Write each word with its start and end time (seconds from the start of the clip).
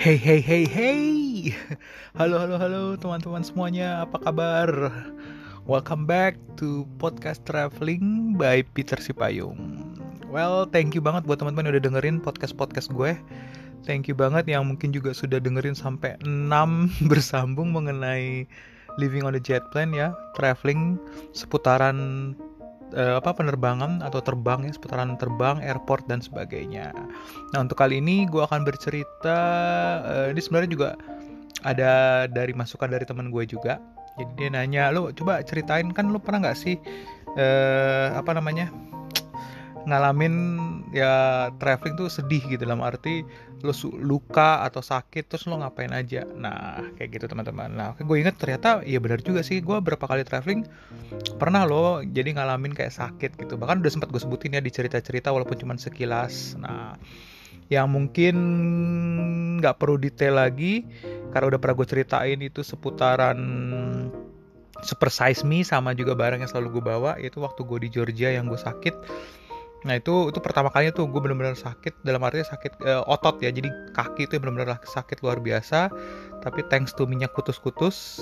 Hey 0.00 0.16
hey 0.16 0.40
hey 0.40 0.64
hey. 0.64 1.52
Halo 2.16 2.40
halo 2.40 2.56
halo 2.56 2.96
teman-teman 2.96 3.44
semuanya. 3.44 4.08
Apa 4.08 4.16
kabar? 4.16 4.88
Welcome 5.68 6.08
back 6.08 6.40
to 6.56 6.88
podcast 6.96 7.44
traveling 7.44 8.32
by 8.32 8.64
Peter 8.72 8.96
Sipayung. 8.96 9.60
Well 10.32 10.64
thank 10.72 10.96
you 10.96 11.04
banget 11.04 11.28
buat 11.28 11.44
teman-teman 11.44 11.68
yang 11.68 11.72
udah 11.76 11.84
dengerin 11.84 12.16
podcast-podcast 12.16 12.96
gue. 12.96 13.12
Thank 13.84 14.08
you 14.08 14.16
banget 14.16 14.48
yang 14.48 14.72
mungkin 14.72 14.88
juga 14.88 15.12
sudah 15.12 15.36
dengerin 15.36 15.76
sampai 15.76 16.16
6 16.24 16.48
bersambung 17.12 17.68
mengenai 17.76 18.48
living 18.96 19.28
on 19.28 19.36
the 19.36 19.42
jet 19.44 19.68
plane 19.68 19.92
ya 19.92 20.16
Traveling 20.32 20.96
seputaran 21.36 22.32
uh, 22.94 23.18
apa 23.18 23.34
penerbangan 23.34 24.02
atau 24.02 24.20
terbang 24.22 24.66
ya 24.66 24.72
seputaran 24.74 25.14
terbang, 25.18 25.62
airport 25.62 26.06
dan 26.10 26.22
sebagainya. 26.22 26.94
Nah 27.54 27.58
untuk 27.62 27.78
kali 27.78 27.98
ini 28.02 28.26
gue 28.26 28.42
akan 28.42 28.62
bercerita 28.66 29.38
uh, 30.04 30.26
ini 30.30 30.40
sebenarnya 30.40 30.70
juga 30.70 30.88
ada 31.66 32.24
dari 32.30 32.56
masukan 32.56 32.88
dari 32.88 33.04
teman 33.04 33.28
gue 33.28 33.44
juga. 33.44 33.78
Jadi 34.18 34.32
dia 34.36 34.48
nanya 34.52 34.90
lo 34.92 35.14
coba 35.14 35.40
ceritain 35.46 35.88
kan 35.94 36.10
lo 36.10 36.18
pernah 36.20 36.50
nggak 36.50 36.58
sih 36.58 36.76
uh, 37.38 38.16
apa 38.18 38.34
namanya 38.36 38.68
ngalamin 39.90 40.34
ya 40.94 41.48
traveling 41.58 41.98
tuh 41.98 42.06
sedih 42.06 42.40
gitu 42.46 42.62
dalam 42.62 42.80
arti 42.80 43.26
lo 43.60 43.74
luka 44.00 44.64
atau 44.64 44.80
sakit 44.80 45.28
terus 45.28 45.44
lo 45.50 45.60
ngapain 45.60 45.92
aja. 45.92 46.24
Nah 46.24 46.80
kayak 46.96 47.20
gitu 47.20 47.26
teman-teman. 47.28 47.74
Nah 47.74 47.98
gue 47.98 48.16
inget 48.16 48.38
ternyata 48.38 48.80
ya 48.86 49.02
benar 49.02 49.20
juga 49.20 49.42
sih 49.42 49.60
gue 49.60 49.76
berapa 49.82 50.00
kali 50.00 50.22
traveling 50.24 50.64
pernah 51.36 51.66
lo 51.66 52.00
jadi 52.06 52.38
ngalamin 52.38 52.72
kayak 52.72 52.94
sakit 52.94 53.36
gitu. 53.36 53.58
Bahkan 53.58 53.82
udah 53.82 53.92
sempat 53.92 54.08
gue 54.14 54.22
sebutin 54.22 54.56
ya 54.56 54.62
di 54.62 54.72
cerita-cerita 54.72 55.34
walaupun 55.34 55.58
cuma 55.58 55.74
sekilas. 55.76 56.54
Nah 56.56 56.94
yang 57.70 57.90
mungkin 57.90 58.34
nggak 59.62 59.78
perlu 59.78 60.00
detail 60.00 60.40
lagi 60.40 60.82
karena 61.30 61.54
udah 61.54 61.60
pernah 61.62 61.76
gue 61.78 61.86
ceritain 61.86 62.40
itu 62.42 62.66
seputaran 62.66 63.38
super 64.82 65.12
size 65.12 65.44
me 65.44 65.60
sama 65.62 65.92
juga 65.92 66.16
barang 66.16 66.40
yang 66.40 66.50
selalu 66.50 66.80
gue 66.80 66.84
bawa 66.84 67.12
itu 67.20 67.38
waktu 67.38 67.60
gue 67.62 67.78
di 67.86 67.88
Georgia 67.92 68.32
yang 68.32 68.48
gue 68.48 68.58
sakit 68.58 68.94
Nah 69.80 69.96
itu 69.96 70.28
itu 70.28 70.38
pertama 70.44 70.68
kalinya 70.68 70.92
tuh 70.92 71.08
gue 71.08 71.20
bener-bener 71.20 71.56
sakit 71.56 72.04
dalam 72.04 72.20
artinya 72.20 72.52
sakit 72.52 72.72
uh, 72.84 73.04
otot 73.08 73.40
ya. 73.40 73.48
Jadi 73.48 73.72
kaki 73.96 74.28
itu 74.28 74.36
bener-bener 74.36 74.76
sakit 74.84 75.24
luar 75.24 75.40
biasa. 75.40 75.88
Tapi 76.44 76.60
thanks 76.68 76.92
to 76.92 77.08
minyak 77.08 77.32
kutus-kutus 77.32 78.20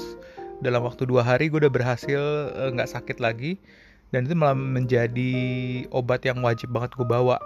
dalam 0.62 0.82
waktu 0.86 1.06
dua 1.06 1.22
hari 1.22 1.50
gue 1.50 1.62
udah 1.62 1.70
berhasil 1.70 2.20
eh, 2.54 2.70
nggak 2.70 2.90
sakit 2.90 3.18
lagi. 3.18 3.58
Dan 4.14 4.24
itu 4.24 4.32
malah 4.38 4.56
menjadi 4.56 5.32
obat 5.92 6.24
yang 6.24 6.40
wajib 6.40 6.72
banget 6.72 6.94
gue 6.96 7.04
bawa. 7.04 7.36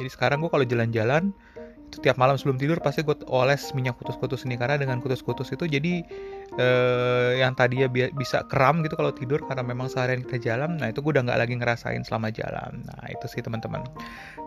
Jadi 0.00 0.08
sekarang 0.10 0.42
gue 0.42 0.50
kalau 0.50 0.66
jalan-jalan 0.66 1.30
tiap 2.00 2.20
malam 2.20 2.36
sebelum 2.36 2.60
tidur 2.60 2.78
pasti 2.78 3.00
gue 3.00 3.16
oles 3.28 3.72
minyak 3.72 3.96
kutus-kutus 3.96 4.44
ini. 4.44 4.60
Karena 4.60 4.76
dengan 4.76 5.00
kutus-kutus 5.00 5.48
itu 5.54 5.64
jadi 5.64 6.04
eh, 6.56 7.30
yang 7.40 7.56
tadinya 7.56 7.88
bi 7.88 8.08
bisa 8.12 8.44
kram 8.46 8.84
gitu 8.84 8.94
kalau 8.94 9.10
tidur. 9.12 9.40
Karena 9.48 9.64
memang 9.64 9.88
seharian 9.88 10.22
kita 10.24 10.38
jalan 10.52 10.76
nah 10.76 10.92
itu 10.92 11.00
gue 11.00 11.16
udah 11.16 11.24
nggak 11.24 11.40
lagi 11.40 11.54
ngerasain 11.56 12.02
selama 12.04 12.28
jalan. 12.28 12.84
Nah 12.84 13.04
itu 13.08 13.26
sih 13.30 13.40
teman-teman. 13.40 13.84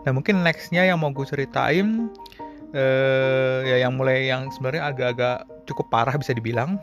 Nah 0.06 0.10
mungkin 0.14 0.46
nextnya 0.46 0.86
yang 0.86 1.02
mau 1.02 1.10
gue 1.10 1.26
ceritain 1.26 2.08
eh, 2.72 3.58
ya 3.66 3.76
yang 3.82 3.98
mulai 3.98 4.30
yang 4.30 4.48
sebenarnya 4.54 4.94
agak-agak 4.94 5.38
cukup 5.66 5.90
parah 5.90 6.14
bisa 6.14 6.32
dibilang. 6.32 6.78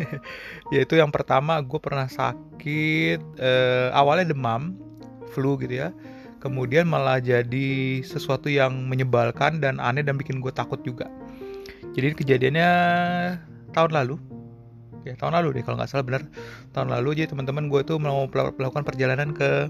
Yaitu 0.74 0.96
yang 0.96 1.12
pertama 1.12 1.60
gue 1.60 1.80
pernah 1.82 2.06
sakit 2.06 3.20
eh, 3.36 3.88
awalnya 3.92 4.32
demam 4.32 4.78
flu 5.30 5.54
gitu 5.62 5.86
ya 5.86 5.94
kemudian 6.40 6.88
malah 6.88 7.20
jadi 7.20 8.00
sesuatu 8.00 8.48
yang 8.48 8.88
menyebalkan 8.88 9.60
dan 9.60 9.76
aneh 9.78 10.00
dan 10.00 10.16
bikin 10.16 10.40
gue 10.40 10.50
takut 10.50 10.80
juga. 10.80 11.06
Jadi 11.92 12.16
kejadiannya 12.16 12.70
tahun 13.76 13.92
lalu. 13.92 14.16
Ya 15.04 15.16
tahun 15.16 15.32
lalu 15.40 15.60
deh 15.60 15.62
kalau 15.64 15.76
nggak 15.80 15.90
salah 15.92 16.04
benar. 16.04 16.22
Tahun 16.72 16.88
lalu 16.88 17.22
jadi 17.22 17.32
teman-teman 17.32 17.68
gue 17.68 17.80
tuh 17.84 18.00
mau 18.00 18.24
melakukan 18.28 18.84
perjalanan 18.84 19.32
ke 19.36 19.68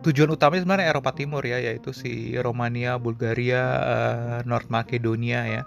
tujuan 0.00 0.32
utamanya 0.32 0.64
sebenarnya 0.64 0.86
Eropa 0.96 1.12
Timur 1.12 1.44
ya 1.44 1.60
yaitu 1.60 1.92
si 1.92 2.36
Romania, 2.40 2.96
Bulgaria, 2.96 3.62
uh, 3.84 4.38
North 4.48 4.72
Macedonia 4.72 5.44
ya. 5.44 5.62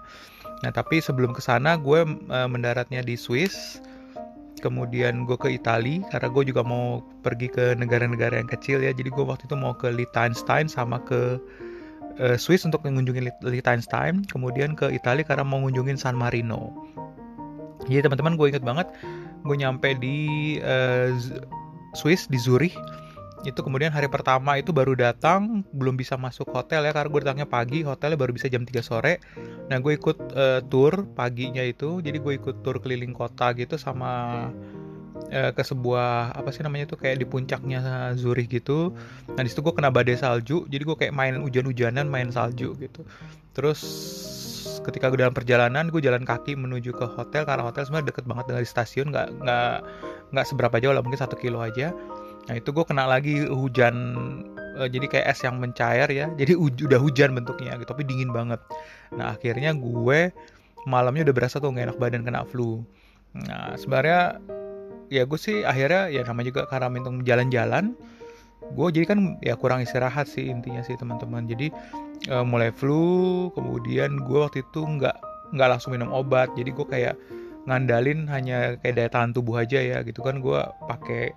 Nah 0.62 0.70
tapi 0.74 0.98
sebelum 0.98 1.34
ke 1.34 1.42
sana 1.42 1.78
gue 1.78 2.02
uh, 2.06 2.48
mendaratnya 2.50 3.02
di 3.02 3.14
Swiss 3.14 3.78
kemudian 4.64 5.28
gue 5.28 5.36
ke 5.36 5.52
Italia 5.52 6.00
karena 6.08 6.28
gue 6.32 6.44
juga 6.48 6.64
mau 6.64 7.04
pergi 7.20 7.52
ke 7.52 7.76
negara-negara 7.76 8.40
yang 8.40 8.48
kecil 8.48 8.80
ya. 8.80 8.96
Jadi 8.96 9.12
gue 9.12 9.24
waktu 9.24 9.44
itu 9.44 9.56
mau 9.60 9.76
ke 9.76 9.92
Liechtenstein 9.92 10.72
sama 10.72 11.04
ke 11.04 11.36
uh, 12.16 12.36
Swiss 12.40 12.64
untuk 12.64 12.80
mengunjungi 12.88 13.44
Liechtenstein. 13.44 14.24
Kemudian 14.24 14.72
ke 14.72 14.88
Italia 14.88 15.28
karena 15.28 15.44
mau 15.44 15.60
mengunjungi 15.60 16.00
San 16.00 16.16
Marino. 16.16 16.72
Jadi 17.84 18.08
teman-teman 18.08 18.40
gue 18.40 18.46
inget 18.48 18.64
banget 18.64 18.88
gue 19.44 19.56
nyampe 19.60 19.92
di 20.00 20.16
uh, 20.64 21.12
Swiss 21.92 22.24
di 22.32 22.40
Zurich 22.40 22.72
itu 23.44 23.60
kemudian 23.60 23.92
hari 23.92 24.08
pertama 24.08 24.56
itu 24.56 24.72
baru 24.72 24.96
datang 24.96 25.62
belum 25.76 26.00
bisa 26.00 26.16
masuk 26.16 26.48
hotel 26.56 26.88
ya 26.88 26.96
karena 26.96 27.12
gue 27.12 27.20
datangnya 27.20 27.48
pagi 27.48 27.84
hotelnya 27.84 28.16
baru 28.16 28.32
bisa 28.32 28.48
jam 28.48 28.64
3 28.64 28.80
sore. 28.80 29.20
Nah 29.68 29.76
gue 29.84 29.92
ikut 30.00 30.18
uh, 30.32 30.60
tour 30.64 31.04
paginya 31.12 31.60
itu 31.60 32.00
jadi 32.00 32.16
gue 32.16 32.40
ikut 32.40 32.64
tour 32.64 32.80
keliling 32.80 33.12
kota 33.12 33.52
gitu 33.52 33.76
sama 33.76 34.48
uh, 35.28 35.52
ke 35.52 35.62
sebuah 35.62 36.32
apa 36.32 36.48
sih 36.56 36.64
namanya 36.64 36.96
tuh 36.96 36.98
kayak 37.04 37.20
di 37.20 37.26
puncaknya 37.28 38.16
Zurich 38.16 38.48
gitu. 38.48 38.96
Nah 39.36 39.42
di 39.44 39.52
situ 39.52 39.60
gue 39.60 39.76
kena 39.76 39.92
badai 39.92 40.16
salju 40.16 40.64
jadi 40.72 40.80
gue 40.80 40.96
kayak 40.96 41.12
main 41.12 41.36
hujan-hujanan 41.36 42.08
main 42.08 42.32
salju 42.32 42.72
gitu. 42.80 43.04
Terus 43.52 43.80
ketika 44.84 45.12
gue 45.12 45.20
dalam 45.20 45.36
perjalanan 45.36 45.92
gue 45.92 46.00
jalan 46.00 46.24
kaki 46.24 46.56
menuju 46.56 46.96
ke 46.96 47.06
hotel 47.12 47.44
karena 47.44 47.64
hotel 47.64 47.84
sebenarnya 47.84 48.08
deket 48.08 48.24
banget 48.24 48.44
dari 48.52 48.66
stasiun 48.68 49.12
nggak 49.12 49.28
nggak 49.44 49.76
nggak 50.32 50.46
seberapa 50.48 50.76
jauh 50.80 50.92
lah 50.96 51.00
mungkin 51.04 51.20
satu 51.20 51.36
kilo 51.40 51.60
aja 51.60 51.92
Nah 52.44 52.54
itu 52.60 52.68
gue 52.70 52.84
kena 52.84 53.08
lagi 53.08 53.44
hujan 53.48 53.94
uh, 54.76 54.88
jadi 54.88 55.06
kayak 55.08 55.26
es 55.32 55.40
yang 55.44 55.56
mencair 55.60 56.08
ya. 56.12 56.28
Jadi 56.36 56.52
udah 56.58 57.00
hujan 57.00 57.32
bentuknya 57.32 57.76
gitu, 57.80 57.88
tapi 57.88 58.04
dingin 58.04 58.30
banget. 58.30 58.60
Nah 59.16 59.32
akhirnya 59.32 59.72
gue 59.72 60.32
malamnya 60.84 61.30
udah 61.30 61.34
berasa 61.34 61.56
tuh 61.56 61.72
gak 61.72 61.92
enak 61.92 61.98
badan 62.00 62.22
kena 62.26 62.44
flu. 62.44 62.84
Nah 63.32 63.74
sebenarnya 63.80 64.38
ya 65.08 65.24
gue 65.24 65.38
sih 65.40 65.64
akhirnya 65.64 66.12
ya 66.12 66.24
namanya 66.24 66.46
juga 66.52 66.62
karena 66.68 66.88
minum 66.92 67.24
jalan-jalan. 67.24 67.96
Gue 68.72 68.88
jadi 68.92 69.04
kan 69.04 69.36
ya 69.44 69.56
kurang 69.60 69.84
istirahat 69.84 70.28
sih 70.28 70.48
intinya 70.48 70.80
sih 70.84 70.96
teman-teman. 70.96 71.48
Jadi 71.48 71.72
uh, 72.28 72.44
mulai 72.44 72.72
flu, 72.72 73.48
kemudian 73.56 74.20
gue 74.24 74.38
waktu 74.40 74.64
itu 74.64 74.80
nggak 74.84 75.16
nggak 75.56 75.68
langsung 75.68 75.96
minum 75.96 76.12
obat. 76.12 76.52
Jadi 76.56 76.70
gue 76.72 76.86
kayak 76.88 77.16
ngandalin 77.64 78.28
hanya 78.28 78.76
kayak 78.84 78.94
daya 79.00 79.08
tahan 79.08 79.32
tubuh 79.32 79.64
aja 79.64 79.80
ya 79.80 80.04
gitu 80.04 80.20
kan 80.20 80.44
gue 80.44 80.60
pakai 80.84 81.32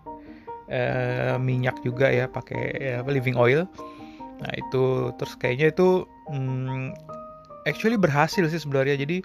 uh, 0.71 1.35
minyak 1.39 1.79
juga 1.83 2.11
ya 2.11 2.27
pakai 2.27 2.63
ya, 2.77 2.97
living 3.07 3.35
oil. 3.39 3.67
Nah 4.37 4.51
itu 4.53 5.11
terus 5.17 5.33
kayaknya 5.39 5.73
itu 5.73 6.05
hmm, 6.29 6.93
actually 7.65 7.97
berhasil 7.97 8.43
sih 8.47 8.61
sebenarnya. 8.61 8.99
Jadi 8.99 9.23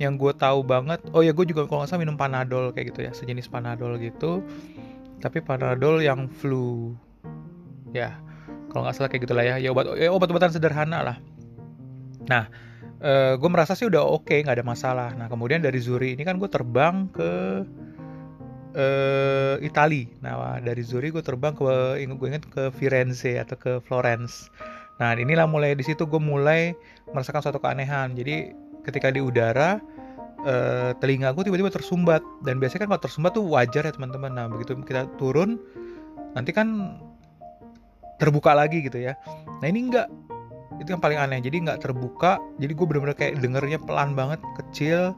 yang 0.00 0.16
gue 0.16 0.32
tahu 0.32 0.64
banget 0.64 1.00
oh 1.12 1.20
ya 1.20 1.36
gue 1.36 1.44
juga 1.44 1.68
kalau 1.68 1.84
nggak 1.84 1.92
salah 1.92 2.02
minum 2.02 2.16
panadol 2.16 2.72
kayak 2.72 2.96
gitu 2.96 3.00
ya 3.04 3.12
sejenis 3.12 3.48
panadol 3.48 3.96
gitu. 4.00 4.44
Tapi 5.20 5.38
panadol 5.44 6.00
yang 6.00 6.28
flu. 6.28 6.96
Ya 7.92 8.16
kalau 8.70 8.86
nggak 8.86 8.96
salah 8.96 9.08
kayak 9.08 9.22
gitulah 9.28 9.44
ya. 9.44 9.56
Ya 9.60 9.70
obat 9.72 9.96
ya 9.96 10.10
obat-obatan 10.12 10.52
sederhana 10.52 11.04
lah. 11.04 11.16
Nah 12.28 12.48
eh, 13.00 13.34
gue 13.36 13.50
merasa 13.50 13.72
sih 13.76 13.88
udah 13.88 14.04
oke 14.04 14.28
okay, 14.28 14.44
nggak 14.44 14.60
ada 14.60 14.66
masalah. 14.66 15.10
Nah 15.16 15.28
kemudian 15.28 15.60
dari 15.60 15.80
Zuri 15.80 16.16
ini 16.16 16.22
kan 16.24 16.36
gue 16.36 16.48
terbang 16.48 17.08
ke 17.12 17.30
uh, 18.74 19.56
Itali. 19.62 20.10
Nah 20.22 20.58
dari 20.62 20.82
Zurich 20.84 21.14
gue 21.14 21.24
terbang 21.24 21.54
ke 21.56 21.64
gue 22.04 22.28
inget 22.28 22.44
ke 22.50 22.70
Firenze 22.74 23.38
atau 23.38 23.56
ke 23.56 23.72
Florence. 23.84 24.50
Nah 24.98 25.16
inilah 25.16 25.48
mulai 25.48 25.72
di 25.74 25.84
situ 25.86 26.04
gue 26.04 26.20
mulai 26.20 26.74
merasakan 27.10 27.40
suatu 27.40 27.58
keanehan. 27.62 28.14
Jadi 28.14 28.52
ketika 28.86 29.08
di 29.12 29.20
udara 29.22 29.80
uh, 30.44 30.90
telinga 30.98 31.32
gue 31.34 31.46
tiba-tiba 31.46 31.70
tersumbat 31.72 32.22
dan 32.44 32.58
biasanya 32.60 32.86
kan 32.86 32.88
kalau 32.96 33.02
tersumbat 33.02 33.32
tuh 33.34 33.44
wajar 33.46 33.82
ya 33.86 33.92
teman-teman. 33.94 34.30
Nah 34.32 34.46
begitu 34.46 34.76
kita 34.84 35.08
turun 35.16 35.58
nanti 36.34 36.54
kan 36.54 36.98
terbuka 38.20 38.52
lagi 38.52 38.84
gitu 38.84 39.00
ya. 39.00 39.16
Nah 39.62 39.66
ini 39.66 39.90
enggak 39.90 40.06
itu 40.80 40.96
yang 40.96 41.02
paling 41.04 41.20
aneh 41.20 41.44
jadi 41.44 41.60
nggak 41.60 41.84
terbuka 41.84 42.40
jadi 42.56 42.72
gue 42.72 42.86
bener-bener 42.88 43.12
kayak 43.12 43.36
dengernya 43.44 43.76
pelan 43.84 44.16
banget 44.16 44.40
kecil 44.56 45.12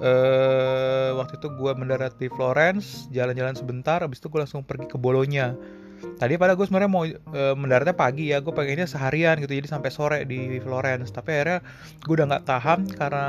uh, 0.00 1.16
waktu 1.16 1.38
itu 1.38 1.48
gue 1.52 1.72
mendarat 1.76 2.14
di 2.16 2.28
Florence 2.32 3.08
jalan-jalan 3.12 3.54
sebentar 3.54 4.00
abis 4.02 4.18
itu 4.20 4.28
gue 4.32 4.40
langsung 4.42 4.64
pergi 4.64 4.90
ke 4.90 4.96
Bolonya 5.00 5.56
tadi 6.16 6.36
pada 6.36 6.56
gue 6.56 6.64
sebenarnya 6.64 6.90
mau 6.90 7.04
uh, 7.04 7.54
mendaratnya 7.56 7.96
pagi 7.96 8.32
ya 8.32 8.40
gue 8.40 8.52
pengennya 8.52 8.88
seharian 8.88 9.40
gitu 9.40 9.52
jadi 9.52 9.68
sampai 9.68 9.90
sore 9.92 10.18
di 10.28 10.60
Florence. 10.60 11.12
Tapi 11.12 11.28
akhirnya 11.32 11.60
gue 12.04 12.14
udah 12.16 12.26
nggak 12.32 12.44
tahan 12.48 12.80
karena 12.96 13.26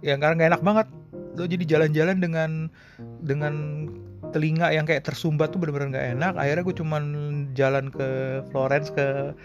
ya 0.00 0.14
karena 0.16 0.34
nggak 0.36 0.50
enak 0.56 0.62
banget. 0.64 0.86
Lo 1.36 1.44
jadi 1.44 1.64
jalan-jalan 1.68 2.16
dengan 2.20 2.50
dengan 3.20 3.54
telinga 4.32 4.72
yang 4.72 4.88
kayak 4.88 5.04
tersumbat 5.04 5.52
tuh 5.52 5.60
bener-bener 5.60 5.92
nggak 5.92 6.08
enak. 6.20 6.34
Akhirnya 6.36 6.62
gue 6.64 6.76
cuman 6.76 7.02
jalan 7.56 7.92
ke 7.92 8.08
Florence 8.52 8.88
ke 8.92 9.36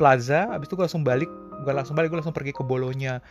Plaza 0.00 0.50
abis 0.50 0.66
itu 0.70 0.74
gue 0.74 0.84
langsung 0.86 1.06
balik 1.06 1.30
gak 1.62 1.74
langsung 1.74 1.94
balik 1.94 2.12
gue 2.12 2.18
langsung 2.18 2.36
pergi 2.36 2.52
ke 2.52 2.62
Bolonya. 2.66 3.22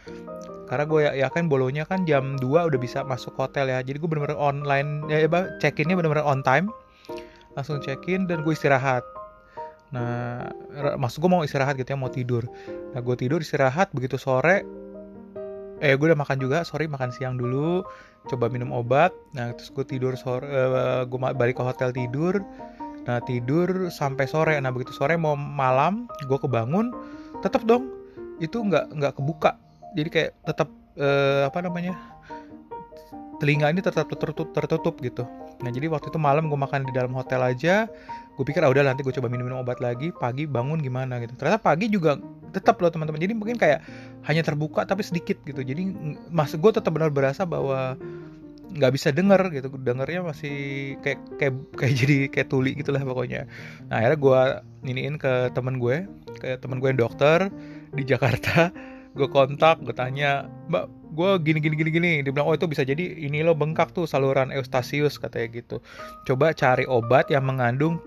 Karena 0.72 0.88
gue 0.88 1.00
ya, 1.04 1.12
ya 1.14 1.28
kan 1.28 1.52
Bolonya 1.52 1.84
kan 1.84 2.08
jam 2.08 2.40
2 2.40 2.48
udah 2.48 2.80
bisa 2.80 3.04
masuk 3.04 3.36
hotel 3.36 3.68
ya. 3.68 3.84
Jadi 3.84 4.00
gue 4.00 4.08
bener-bener 4.08 4.40
online 4.40 5.04
ya, 5.12 5.20
ya 5.24 5.30
check 5.60 5.78
innya 5.84 6.00
bener-bener 6.00 6.24
on 6.24 6.40
time. 6.42 6.72
Langsung 7.60 7.84
check 7.84 8.08
in 8.08 8.26
dan 8.26 8.48
gue 8.48 8.56
istirahat. 8.56 9.04
Nah 9.92 10.48
maksud 10.96 11.20
gue 11.20 11.28
mau 11.32 11.44
istirahat 11.44 11.76
gitu 11.76 11.92
ya 11.92 12.00
mau 12.00 12.08
tidur. 12.08 12.48
Nah 12.96 13.00
gue 13.04 13.16
tidur 13.20 13.44
istirahat 13.44 13.92
begitu 13.92 14.16
sore 14.16 14.64
eh 15.82 15.98
gue 15.98 16.14
udah 16.14 16.20
makan 16.20 16.38
juga 16.38 16.62
sorry 16.62 16.86
makan 16.86 17.10
siang 17.10 17.36
dulu 17.36 17.84
coba 18.32 18.48
minum 18.48 18.72
obat. 18.72 19.12
Nah 19.36 19.52
terus 19.52 19.76
gue 19.76 19.84
tidur 19.84 20.16
sore 20.16 20.48
uh, 20.48 21.04
gue 21.04 21.20
balik 21.36 21.60
ke 21.60 21.64
hotel 21.64 21.92
tidur. 21.92 22.40
Nah 23.04 23.20
tidur 23.28 23.92
sampai 23.92 24.24
sore. 24.32 24.56
Nah 24.64 24.72
begitu 24.72 24.96
sore 24.96 25.20
mau 25.20 25.36
malam 25.36 26.08
gue 26.24 26.40
kebangun 26.40 26.96
tetap 27.44 27.68
dong 27.68 28.01
itu 28.42 28.58
nggak 28.58 28.98
nggak 28.98 29.14
kebuka. 29.22 29.62
Jadi 29.94 30.10
kayak 30.10 30.32
tetap 30.44 30.68
uh, 30.98 31.46
apa 31.48 31.60
namanya 31.62 31.94
telinga 33.42 33.74
ini 33.74 33.82
tetap 33.82 34.06
tertutup 34.06 34.54
tertutup 34.54 34.98
gitu. 35.02 35.26
Nah 35.62 35.70
jadi 35.74 35.90
waktu 35.90 36.14
itu 36.14 36.20
malam 36.22 36.46
gue 36.50 36.58
makan 36.58 36.86
di 36.86 36.94
dalam 36.94 37.14
hotel 37.14 37.42
aja 37.42 37.90
gue 38.32 38.46
pikir 38.48 38.64
ah 38.64 38.70
udah 38.70 38.86
nanti 38.86 39.02
gue 39.06 39.14
coba 39.14 39.30
minum 39.30 39.46
minum 39.50 39.62
obat 39.62 39.82
lagi 39.82 40.14
pagi 40.14 40.46
bangun 40.46 40.78
gimana 40.82 41.18
gitu. 41.22 41.34
Ternyata 41.38 41.58
pagi 41.62 41.90
juga 41.90 42.18
tetap 42.54 42.78
loh 42.82 42.94
teman-teman. 42.94 43.18
Jadi 43.18 43.34
mungkin 43.34 43.58
kayak 43.58 43.82
hanya 44.30 44.42
terbuka 44.46 44.86
tapi 44.86 45.02
sedikit 45.02 45.42
gitu. 45.42 45.62
Jadi 45.62 45.90
mas 46.30 46.54
gue 46.54 46.72
tetap 46.74 46.94
benar 46.94 47.10
berasa 47.10 47.46
bahwa 47.46 47.98
nggak 48.72 48.92
bisa 48.94 49.10
denger 49.10 49.42
gitu. 49.58 49.74
Dengernya 49.74 50.22
masih 50.22 50.56
kayak 51.02 51.20
kayak 51.42 51.54
kayak 51.76 51.94
jadi 51.98 52.18
kayak 52.30 52.48
tuli 52.50 52.78
gitulah 52.78 53.02
pokoknya. 53.02 53.50
Nah 53.90 54.06
akhirnya 54.06 54.20
gue 54.22 54.42
iniin 54.86 55.18
ke 55.18 55.50
teman 55.58 55.82
gue 55.82 56.06
ke 56.38 56.62
teman 56.62 56.78
gue 56.78 56.94
yang 56.94 57.02
dokter 57.10 57.50
di 57.92 58.04
Jakarta 58.08 58.72
gue 59.12 59.28
kontak 59.28 59.84
gue 59.84 59.92
tanya 59.92 60.48
mbak 60.72 60.88
gue 61.12 61.32
gini 61.44 61.60
gini 61.60 61.76
gini 61.76 61.92
gini. 61.92 62.12
Dia 62.24 62.32
bilang 62.32 62.48
oh 62.48 62.56
itu 62.56 62.68
bisa 62.68 62.88
jadi 62.88 63.04
ini 63.04 63.44
lo 63.44 63.52
bengkak 63.52 63.92
tuh 63.92 64.08
saluran 64.08 64.50
eustasius 64.56 65.20
katanya 65.20 65.48
gitu. 65.60 65.78
Coba 66.24 66.56
cari 66.56 66.88
obat 66.88 67.28
yang 67.28 67.44
mengandung 67.44 68.00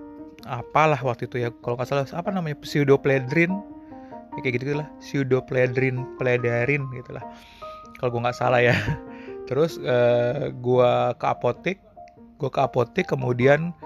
apalah 0.49 1.01
waktu 1.01 1.29
itu 1.29 1.41
ya 1.41 1.49
kalau 1.65 1.77
nggak 1.77 1.89
salah 1.89 2.05
apa 2.13 2.29
namanya 2.29 2.61
pseudopledrin 2.61 3.53
ya, 4.37 4.41
kayak 4.45 4.61
gitu 4.61 4.77
lah 4.77 4.89
pseudopledrin 5.01 6.05
pledarin 6.21 6.85
gitulah 6.93 7.25
kalau 8.01 8.17
gue 8.17 8.21
nggak 8.25 8.37
salah 8.37 8.61
ya. 8.61 8.77
Terus 9.49 9.77
uh, 9.77 9.85
eh, 9.85 10.57
gue 10.57 10.91
ke 11.21 11.27
apotek 11.29 11.79
gue 12.41 12.51
ke 12.51 12.61
apotek 12.61 13.07
kemudian 13.09 13.77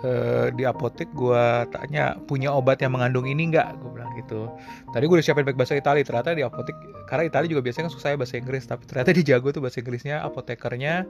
uh, 0.00 0.48
di 0.56 0.64
apotek 0.64 1.12
gue 1.12 1.68
tanya 1.68 2.16
punya 2.24 2.48
obat 2.48 2.80
yang 2.80 2.96
mengandung 2.96 3.28
ini 3.28 3.52
nggak? 3.52 3.76
Gue 3.76 3.92
gitu. 4.18 4.50
Tadi 4.92 5.04
gue 5.04 5.16
udah 5.16 5.24
siapin 5.24 5.44
baik 5.46 5.56
bahasa 5.56 5.76
Italia 5.78 6.02
ternyata 6.04 6.34
di 6.36 6.44
apotek 6.44 6.76
karena 7.08 7.24
Italia 7.28 7.48
juga 7.48 7.62
biasanya 7.64 7.88
kan 7.88 7.92
susah 7.92 8.16
bahasa 8.16 8.34
Inggris 8.38 8.64
tapi 8.64 8.82
ternyata 8.88 9.10
di 9.12 9.22
jago 9.24 9.48
tuh 9.50 9.62
bahasa 9.64 9.78
Inggrisnya 9.80 10.20
apotekernya. 10.24 11.04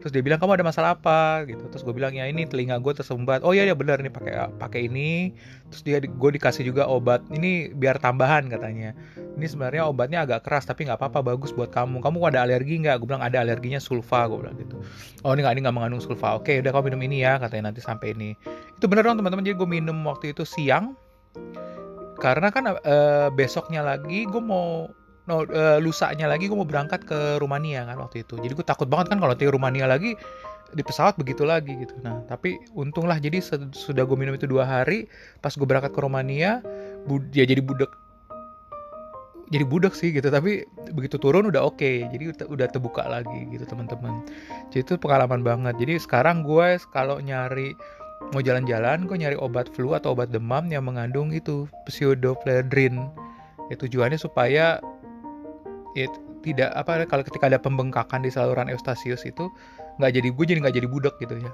Terus 0.00 0.12
dia 0.12 0.22
bilang 0.24 0.40
kamu 0.40 0.60
ada 0.60 0.64
masalah 0.64 0.90
apa? 0.96 1.44
Gitu. 1.48 1.60
Terus 1.72 1.82
gue 1.84 1.94
bilang 1.96 2.12
ya 2.12 2.28
ini 2.28 2.44
telinga 2.44 2.76
gue 2.80 2.92
tersumbat. 2.92 3.44
Oh 3.44 3.52
iya 3.52 3.68
ya 3.68 3.74
benar 3.76 4.00
nih 4.00 4.12
pakai 4.12 4.34
pakai 4.56 4.80
ini. 4.88 5.34
Terus 5.72 5.82
dia 5.84 5.98
gue 6.00 6.30
dikasih 6.36 6.64
juga 6.68 6.88
obat 6.88 7.24
ini 7.32 7.72
biar 7.72 8.00
tambahan 8.00 8.48
katanya. 8.48 8.92
Ini 9.40 9.46
sebenarnya 9.46 9.88
obatnya 9.88 10.26
agak 10.28 10.44
keras 10.44 10.68
tapi 10.68 10.84
nggak 10.88 11.00
apa-apa 11.00 11.34
bagus 11.34 11.52
buat 11.56 11.72
kamu. 11.72 12.04
Kamu 12.04 12.16
ada 12.28 12.44
alergi 12.44 12.80
nggak? 12.80 13.00
Gue 13.00 13.08
bilang 13.14 13.24
ada 13.24 13.40
alerginya 13.40 13.80
sulfa 13.80 14.28
gue 14.28 14.38
bilang 14.40 14.56
gitu. 14.60 14.76
Oh 15.24 15.32
ini 15.32 15.44
nggak 15.44 15.54
ini 15.56 15.60
nggak 15.64 15.76
mengandung 15.76 16.02
sulfa. 16.02 16.36
Oke 16.36 16.60
udah 16.60 16.70
kamu 16.72 16.92
minum 16.92 17.00
ini 17.08 17.16
ya 17.24 17.40
katanya 17.40 17.72
nanti 17.72 17.80
sampai 17.80 18.12
ini. 18.12 18.36
Itu 18.76 18.88
bener 18.88 19.04
dong 19.04 19.20
teman-teman. 19.20 19.44
Jadi 19.44 19.56
gue 19.56 19.68
minum 19.68 19.96
waktu 20.04 20.32
itu 20.36 20.44
siang 20.44 20.96
karena 22.20 22.52
kan 22.52 22.64
uh, 22.68 23.28
besoknya 23.32 23.80
lagi 23.80 24.28
gue 24.28 24.42
mau 24.44 24.92
no, 25.24 25.48
uh, 25.48 25.80
lusanya 25.80 26.28
lagi 26.28 26.46
gue 26.46 26.54
mau 26.54 26.68
berangkat 26.68 27.08
ke 27.08 27.40
Rumania 27.40 27.88
kan 27.88 27.96
waktu 27.98 28.22
itu. 28.22 28.36
Jadi 28.36 28.52
gue 28.52 28.66
takut 28.66 28.86
banget 28.86 29.10
kan 29.10 29.18
kalau 29.18 29.32
nanti 29.32 29.48
Rumania 29.48 29.88
lagi 29.88 30.14
di 30.70 30.82
pesawat 30.86 31.18
begitu 31.18 31.42
lagi 31.42 31.74
gitu. 31.80 31.96
Nah 32.04 32.22
tapi 32.28 32.60
untunglah 32.76 33.18
jadi 33.18 33.42
sudah 33.72 34.04
gue 34.04 34.16
minum 34.20 34.36
itu 34.36 34.46
dua 34.46 34.68
hari 34.68 35.08
pas 35.40 35.50
gue 35.50 35.66
berangkat 35.66 35.90
ke 35.96 36.00
Rumania 36.04 36.62
ya 37.34 37.44
jadi 37.48 37.58
budak 37.64 37.90
jadi 39.50 39.66
budak 39.66 39.98
sih 39.98 40.14
gitu. 40.14 40.30
Tapi 40.30 40.62
begitu 40.94 41.18
turun 41.18 41.50
udah 41.50 41.66
oke 41.66 41.80
okay. 41.80 42.06
jadi 42.12 42.36
udah 42.46 42.70
terbuka 42.70 43.08
lagi 43.08 43.50
gitu 43.50 43.66
teman-teman. 43.66 44.22
Jadi 44.70 44.82
itu 44.86 44.94
pengalaman 45.00 45.42
banget. 45.42 45.74
Jadi 45.80 45.98
sekarang 45.98 46.46
gue 46.46 46.78
kalau 46.94 47.18
nyari 47.18 47.74
mau 48.30 48.42
jalan-jalan 48.42 49.10
gue 49.10 49.16
nyari 49.18 49.36
obat 49.38 49.66
flu 49.74 49.94
atau 49.94 50.14
obat 50.14 50.30
demam 50.30 50.70
yang 50.70 50.86
mengandung 50.86 51.34
itu 51.34 51.66
pseudopledrin 51.90 53.10
ya 53.70 53.76
tujuannya 53.78 54.18
supaya 54.18 54.78
ya 55.98 56.06
tidak 56.40 56.72
apa 56.72 57.04
kalau 57.06 57.22
ketika 57.26 57.50
ada 57.52 57.60
pembengkakan 57.60 58.24
di 58.24 58.30
saluran 58.32 58.70
eustasius 58.72 59.26
itu 59.28 59.50
nggak 60.00 60.12
jadi 60.16 60.28
gue 60.32 60.44
jadi 60.44 60.58
nggak 60.64 60.76
jadi 60.80 60.88
budak 60.88 61.14
gitu 61.20 61.36
ya. 61.36 61.52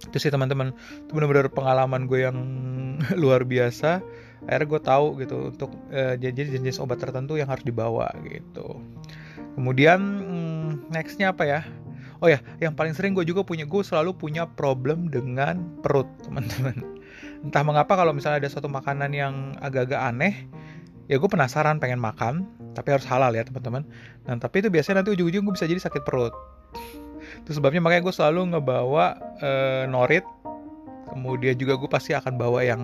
Itu 0.00 0.16
sih 0.16 0.32
teman-teman 0.32 0.72
itu 0.72 1.12
benar-benar 1.12 1.52
pengalaman 1.52 2.08
gue 2.08 2.24
yang 2.24 2.36
luar 3.22 3.44
biasa. 3.44 4.00
Akhirnya 4.48 4.66
gue 4.72 4.80
tahu 4.80 5.06
gitu 5.20 5.36
untuk 5.52 5.70
uh, 5.92 6.16
jenis-jenis 6.16 6.80
obat 6.80 7.04
tertentu 7.04 7.36
yang 7.36 7.52
harus 7.52 7.60
dibawa 7.60 8.08
gitu. 8.24 8.80
Kemudian 9.60 10.00
hmm, 10.00 10.88
nextnya 10.88 11.36
apa 11.36 11.44
ya 11.44 11.60
oh 12.20 12.28
ya 12.28 12.40
yang 12.60 12.76
paling 12.76 12.92
sering 12.92 13.16
gue 13.16 13.24
juga 13.24 13.44
punya 13.44 13.64
gue 13.64 13.82
selalu 13.82 14.16
punya 14.16 14.48
problem 14.48 15.08
dengan 15.08 15.60
perut 15.80 16.08
teman-teman. 16.24 16.76
Entah 17.40 17.64
mengapa 17.64 17.96
kalau 17.96 18.12
misalnya 18.12 18.44
ada 18.44 18.50
suatu 18.52 18.68
makanan 18.68 19.10
yang 19.12 19.34
agak-agak 19.58 20.00
aneh 20.00 20.34
ya 21.10 21.18
gue 21.18 21.26
penasaran 21.26 21.82
pengen 21.82 21.98
makan 21.98 22.46
tapi 22.76 22.94
harus 22.94 23.08
halal 23.08 23.32
ya 23.32 23.42
teman-teman. 23.42 23.82
Dan 24.28 24.38
tapi 24.38 24.62
itu 24.62 24.68
biasanya 24.70 25.02
nanti 25.02 25.16
ujung-ujung 25.16 25.42
gue 25.48 25.54
bisa 25.56 25.66
jadi 25.66 25.80
sakit 25.80 26.02
perut. 26.04 26.32
Itu 27.42 27.56
sebabnya 27.56 27.80
makanya 27.82 28.04
gue 28.06 28.14
selalu 28.14 28.54
ngebawa 28.54 29.18
uh, 29.40 29.84
norit 29.88 30.22
kemudian 31.10 31.58
juga 31.58 31.74
gue 31.74 31.90
pasti 31.90 32.14
akan 32.14 32.38
bawa 32.38 32.62
yang 32.62 32.82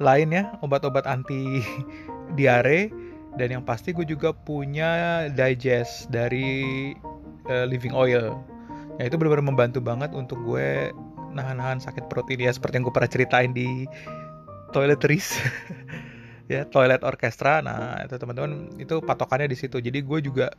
lain 0.00 0.28
ya 0.32 0.56
obat-obat 0.64 1.04
anti 1.04 1.60
diare 2.40 2.88
dan 3.36 3.60
yang 3.60 3.64
pasti 3.68 3.92
gue 3.92 4.08
juga 4.08 4.32
punya 4.32 5.28
digest 5.28 6.08
dari 6.08 6.92
uh, 7.50 7.66
living 7.66 7.94
oil. 7.94 8.38
Ya 8.96 9.12
itu 9.12 9.20
benar-benar 9.20 9.44
membantu 9.44 9.80
banget 9.84 10.10
untuk 10.16 10.40
gue 10.40 10.90
nahan-nahan 11.36 11.78
sakit 11.84 12.08
perut 12.08 12.24
ini 12.32 12.48
ya 12.48 12.52
seperti 12.56 12.80
yang 12.80 12.84
gue 12.88 12.94
pernah 12.94 13.10
ceritain 13.10 13.52
di 13.52 13.84
toiletries. 14.72 15.32
Ya 16.46 16.62
toilet 16.62 17.02
orkestra. 17.02 17.58
Nah 17.58 18.06
itu 18.06 18.22
teman-teman 18.22 18.70
itu 18.78 19.02
patokannya 19.02 19.50
di 19.50 19.58
situ. 19.58 19.82
Jadi 19.82 19.98
gue 19.98 20.18
juga 20.22 20.54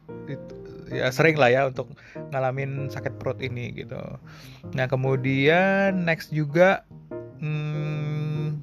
ya 0.92 1.08
sering 1.16 1.40
lah 1.40 1.48
ya 1.48 1.72
untuk 1.72 1.96
ngalamin 2.28 2.92
sakit 2.92 3.16
perut 3.16 3.40
ini 3.40 3.72
gitu. 3.72 3.96
Nah 4.76 4.86
kemudian 4.92 6.04
next 6.04 6.36
juga 6.36 6.84
hmm, 7.40 8.60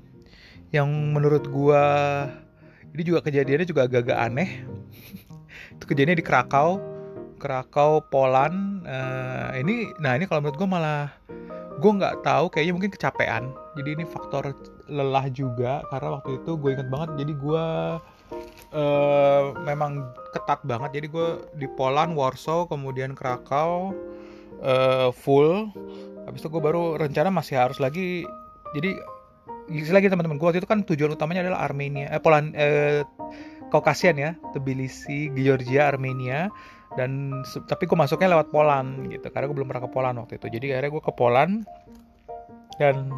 yang 0.69 1.17
menurut 1.17 1.49
gue 1.49 1.85
ini 2.93 3.03
juga 3.09 3.25
kejadiannya 3.25 3.73
juga 3.73 3.89
agak-agak 3.89 4.19
aneh. 4.21 4.61
Itu 5.81 5.89
kejadiannya 5.89 6.21
di 6.21 6.27
Krakau 6.29 6.94
Krakau 7.45 8.01
Poland 8.09 8.89
uh, 8.89 9.53
ini 9.53 9.93
nah 10.01 10.17
ini 10.17 10.25
kalau 10.25 10.41
menurut 10.41 10.57
gue 10.57 10.65
malah 10.65 11.13
gue 11.77 11.93
nggak 11.93 12.25
tahu 12.25 12.49
kayaknya 12.49 12.73
mungkin 12.73 12.93
kecapean. 12.97 13.53
Jadi 13.77 14.01
ini 14.01 14.05
faktor 14.09 14.57
lelah 14.89 15.29
juga 15.29 15.85
karena 15.93 16.17
waktu 16.17 16.41
itu 16.41 16.57
gue 16.57 16.71
inget 16.73 16.89
banget 16.89 17.11
jadi 17.21 17.33
gue 17.37 17.67
uh, 18.73 19.43
memang 19.61 20.09
ketat 20.33 20.65
banget. 20.65 20.97
Jadi 20.97 21.07
gue 21.13 21.29
di 21.61 21.69
Poland 21.77 22.17
Warsaw 22.17 22.65
kemudian 22.65 23.13
Krakow 23.13 23.93
uh, 24.65 25.13
full. 25.13 25.69
Habis 26.25 26.41
itu 26.41 26.49
gue 26.49 26.63
baru 26.65 26.97
rencana 26.97 27.29
masih 27.29 27.61
harus 27.61 27.77
lagi 27.77 28.25
jadi 28.73 28.97
lagi 29.69 30.13
teman-teman 30.13 30.37
gue 30.37 30.47
waktu 30.49 30.61
itu 30.61 30.69
kan 30.69 30.85
tujuan 30.85 31.17
utamanya 31.17 31.49
adalah 31.49 31.65
Armenia 31.65 32.13
eh 32.13 32.21
Poland 32.21 32.53
eh, 32.53 33.01
Kaukasian 33.73 34.21
ya 34.21 34.37
Tbilisi 34.53 35.33
Georgia 35.33 35.89
Armenia 35.89 36.53
dan 36.95 37.43
tapi 37.67 37.91
gue 37.91 37.99
masuknya 37.99 38.39
lewat 38.39 38.55
Poland 38.55 39.11
gitu 39.11 39.27
karena 39.31 39.51
gue 39.51 39.57
belum 39.57 39.69
pernah 39.71 39.85
ke 39.85 39.91
Poland 39.91 40.17
waktu 40.23 40.35
itu. 40.39 40.47
Jadi 40.49 40.67
akhirnya 40.75 40.91
gue 40.95 41.03
ke 41.03 41.13
Poland 41.15 41.53
dan 42.79 43.11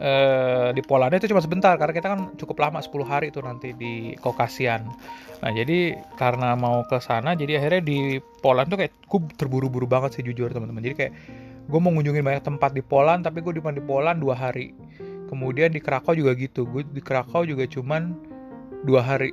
eh, 0.00 0.68
di 0.72 0.82
Poland 0.84 1.12
itu 1.16 1.28
cuma 1.28 1.40
sebentar 1.44 1.76
karena 1.76 1.92
kita 1.92 2.08
kan 2.12 2.20
cukup 2.36 2.56
lama 2.60 2.80
10 2.80 2.92
hari 3.08 3.26
itu 3.32 3.40
nanti 3.40 3.72
di 3.72 4.12
Kokasian 4.20 4.84
nah 5.42 5.50
jadi 5.50 5.96
karena 6.20 6.54
mau 6.54 6.84
ke 6.86 7.02
sana 7.02 7.34
jadi 7.34 7.58
akhirnya 7.58 7.82
di 7.82 8.20
Poland 8.42 8.68
tuh 8.70 8.78
kayak 8.78 8.92
gue 9.06 9.20
terburu-buru 9.36 9.84
banget 9.84 10.18
sih 10.18 10.24
jujur 10.24 10.48
teman-teman. 10.48 10.80
Jadi 10.80 10.94
kayak 10.96 11.12
gue 11.68 11.78
mau 11.78 11.92
ngunjungin 11.94 12.24
banyak 12.24 12.42
tempat 12.42 12.74
di 12.74 12.82
Poland 12.82 13.22
tapi 13.22 13.44
gue 13.44 13.54
di 13.54 13.62
di 13.62 13.84
Poland 13.84 14.18
dua 14.18 14.34
hari. 14.34 14.74
Kemudian 15.28 15.72
di 15.72 15.80
Krakow 15.80 16.12
juga 16.12 16.32
gitu. 16.36 16.64
Gue 16.64 16.82
di 16.84 17.00
Krakow 17.00 17.44
juga 17.44 17.64
cuman 17.68 18.16
dua 18.82 19.00
hari 19.04 19.30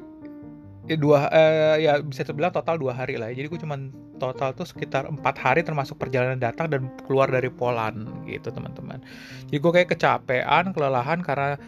ya 0.89 0.98
dua 0.98 1.29
eh, 1.29 1.86
ya 1.86 2.01
bisa 2.01 2.25
terbilang 2.25 2.50
total 2.50 2.81
dua 2.81 2.98
hari 2.98 3.13
lah 3.22 3.29
ya. 3.29 3.46
jadi 3.46 3.48
gue 3.53 3.60
cuma 3.62 3.77
total 4.17 4.58
tuh 4.58 4.65
sekitar 4.65 5.05
empat 5.05 5.38
hari 5.38 5.62
termasuk 5.62 6.01
perjalanan 6.01 6.41
datang 6.41 6.65
dan 6.67 6.89
keluar 7.05 7.29
dari 7.29 7.48
Poland 7.48 8.10
gitu 8.25 8.50
teman-teman. 8.50 8.98
Jadi 9.48 9.58
gue 9.62 9.72
kayak 9.72 9.89
kecapean 9.93 10.74
kelelahan 10.74 11.22
karena 11.22 11.62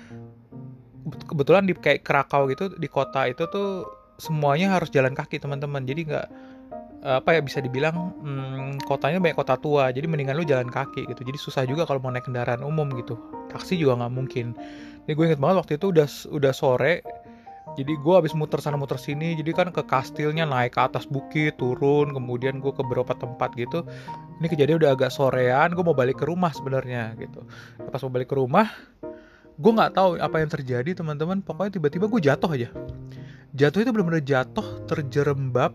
kebetulan 1.30 1.70
di 1.70 1.78
kayak 1.78 2.02
Krakau 2.02 2.50
gitu 2.50 2.74
di 2.76 2.90
kota 2.90 3.30
itu 3.30 3.46
tuh 3.54 3.86
semuanya 4.18 4.74
harus 4.74 4.90
jalan 4.90 5.14
kaki 5.14 5.38
teman-teman. 5.38 5.86
Jadi 5.86 6.02
nggak 6.10 6.28
apa 7.02 7.34
ya 7.34 7.42
bisa 7.42 7.58
dibilang 7.58 8.14
hmm, 8.22 8.86
kotanya 8.90 9.22
banyak 9.22 9.38
kota 9.38 9.56
tua. 9.62 9.94
Jadi 9.94 10.10
mendingan 10.10 10.34
lu 10.34 10.46
jalan 10.46 10.68
kaki 10.68 11.06
gitu. 11.06 11.22
Jadi 11.22 11.38
susah 11.38 11.64
juga 11.70 11.86
kalau 11.86 12.02
mau 12.02 12.10
naik 12.10 12.26
kendaraan 12.26 12.66
umum 12.66 12.90
gitu. 12.98 13.22
Taksi 13.54 13.78
juga 13.78 14.02
nggak 14.02 14.14
mungkin. 14.14 14.58
Ini 15.06 15.14
gue 15.14 15.26
inget 15.30 15.42
banget 15.42 15.62
waktu 15.62 15.74
itu 15.78 15.94
udah 15.94 16.08
udah 16.30 16.54
sore 16.54 17.02
jadi 17.72 17.96
gue 17.96 18.14
habis 18.14 18.36
muter 18.36 18.60
sana 18.60 18.76
muter 18.76 19.00
sini 19.00 19.32
jadi 19.40 19.52
kan 19.56 19.68
ke 19.72 19.80
kastilnya 19.88 20.44
naik 20.44 20.76
ke 20.76 20.82
atas 20.84 21.08
bukit 21.08 21.56
turun 21.56 22.12
kemudian 22.12 22.60
gue 22.60 22.72
ke 22.76 22.84
beberapa 22.84 23.16
tempat 23.16 23.56
gitu. 23.56 23.88
Ini 24.44 24.48
kejadian 24.52 24.82
udah 24.84 24.92
agak 24.92 25.12
sorean 25.14 25.72
gue 25.72 25.84
mau 25.86 25.96
balik 25.96 26.20
ke 26.20 26.26
rumah 26.28 26.52
sebenarnya 26.52 27.16
gitu. 27.16 27.48
Pas 27.88 28.02
mau 28.04 28.12
balik 28.12 28.28
ke 28.28 28.36
rumah 28.36 28.68
gue 29.56 29.72
nggak 29.72 29.94
tahu 29.96 30.10
apa 30.20 30.36
yang 30.44 30.50
terjadi 30.52 30.92
teman-teman. 31.00 31.40
Pokoknya 31.40 31.80
tiba-tiba 31.80 32.12
gue 32.12 32.22
jatuh 32.22 32.50
aja. 32.52 32.70
Jatuh 33.56 33.80
itu 33.88 33.90
benar-benar 33.96 34.24
jatuh 34.24 34.68
terjerembab 34.92 35.72